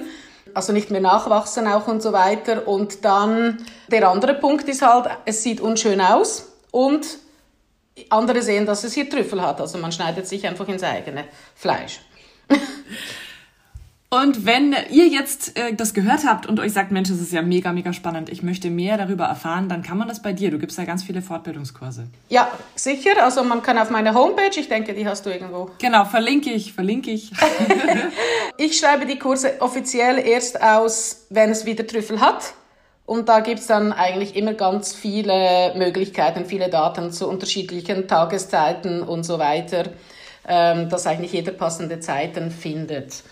also 0.52 0.74
nicht 0.74 0.90
mehr 0.90 1.00
nachwachsen 1.00 1.66
auch 1.66 1.88
und 1.88 2.02
so 2.02 2.12
weiter. 2.12 2.68
Und 2.68 3.06
dann 3.06 3.64
der 3.88 4.06
andere 4.10 4.34
Punkt 4.34 4.68
ist 4.68 4.82
halt, 4.82 5.06
es 5.24 5.42
sieht 5.42 5.62
unschön 5.62 6.02
aus 6.02 6.52
und 6.70 7.06
andere 8.10 8.42
sehen, 8.42 8.66
dass 8.66 8.84
es 8.84 8.92
hier 8.92 9.08
Trüffel 9.08 9.40
hat. 9.40 9.58
Also 9.62 9.78
man 9.78 9.90
schneidet 9.90 10.26
sich 10.26 10.46
einfach 10.46 10.68
ins 10.68 10.82
eigene 10.82 11.24
Fleisch. 11.54 12.00
Und 14.12 14.44
wenn 14.44 14.76
ihr 14.90 15.06
jetzt 15.06 15.58
äh, 15.58 15.72
das 15.72 15.94
gehört 15.94 16.26
habt 16.26 16.44
und 16.44 16.60
euch 16.60 16.74
sagt, 16.74 16.92
Mensch, 16.92 17.08
das 17.08 17.18
ist 17.18 17.32
ja 17.32 17.40
mega, 17.40 17.72
mega 17.72 17.94
spannend, 17.94 18.28
ich 18.28 18.42
möchte 18.42 18.68
mehr 18.68 18.98
darüber 18.98 19.24
erfahren, 19.24 19.70
dann 19.70 19.82
kann 19.82 19.96
man 19.96 20.06
das 20.06 20.20
bei 20.20 20.34
dir. 20.34 20.50
Du 20.50 20.58
gibst 20.58 20.76
ja 20.76 20.84
ganz 20.84 21.02
viele 21.02 21.22
Fortbildungskurse. 21.22 22.08
Ja, 22.28 22.52
sicher. 22.74 23.24
Also 23.24 23.42
man 23.42 23.62
kann 23.62 23.78
auf 23.78 23.88
meine 23.88 24.12
Homepage, 24.12 24.50
ich 24.54 24.68
denke, 24.68 24.92
die 24.92 25.08
hast 25.08 25.24
du 25.24 25.30
irgendwo. 25.30 25.70
Genau, 25.78 26.04
verlinke 26.04 26.52
ich, 26.52 26.74
verlinke 26.74 27.10
ich. 27.10 27.32
ich 28.58 28.76
schreibe 28.76 29.06
die 29.06 29.18
Kurse 29.18 29.54
offiziell 29.60 30.18
erst 30.18 30.62
aus, 30.62 31.24
wenn 31.30 31.48
es 31.48 31.64
wieder 31.64 31.86
Trüffel 31.86 32.20
hat. 32.20 32.52
Und 33.06 33.30
da 33.30 33.40
gibt's 33.40 33.66
dann 33.66 33.94
eigentlich 33.94 34.36
immer 34.36 34.52
ganz 34.52 34.94
viele 34.94 35.72
Möglichkeiten, 35.74 36.44
viele 36.44 36.68
Daten 36.68 37.12
zu 37.12 37.30
unterschiedlichen 37.30 38.08
Tageszeiten 38.08 39.02
und 39.02 39.24
so 39.24 39.38
weiter 39.38 39.84
dass 40.44 41.06
eigentlich 41.06 41.32
jeder 41.32 41.52
passende 41.52 42.00
Zeiten 42.00 42.50
findet. 42.50 43.22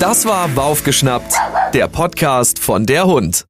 Das 0.00 0.26
war 0.26 0.48
Baufgeschnappt, 0.48 1.34
der 1.72 1.88
Podcast 1.88 2.58
von 2.58 2.86
der 2.86 3.06
Hund. 3.06 3.46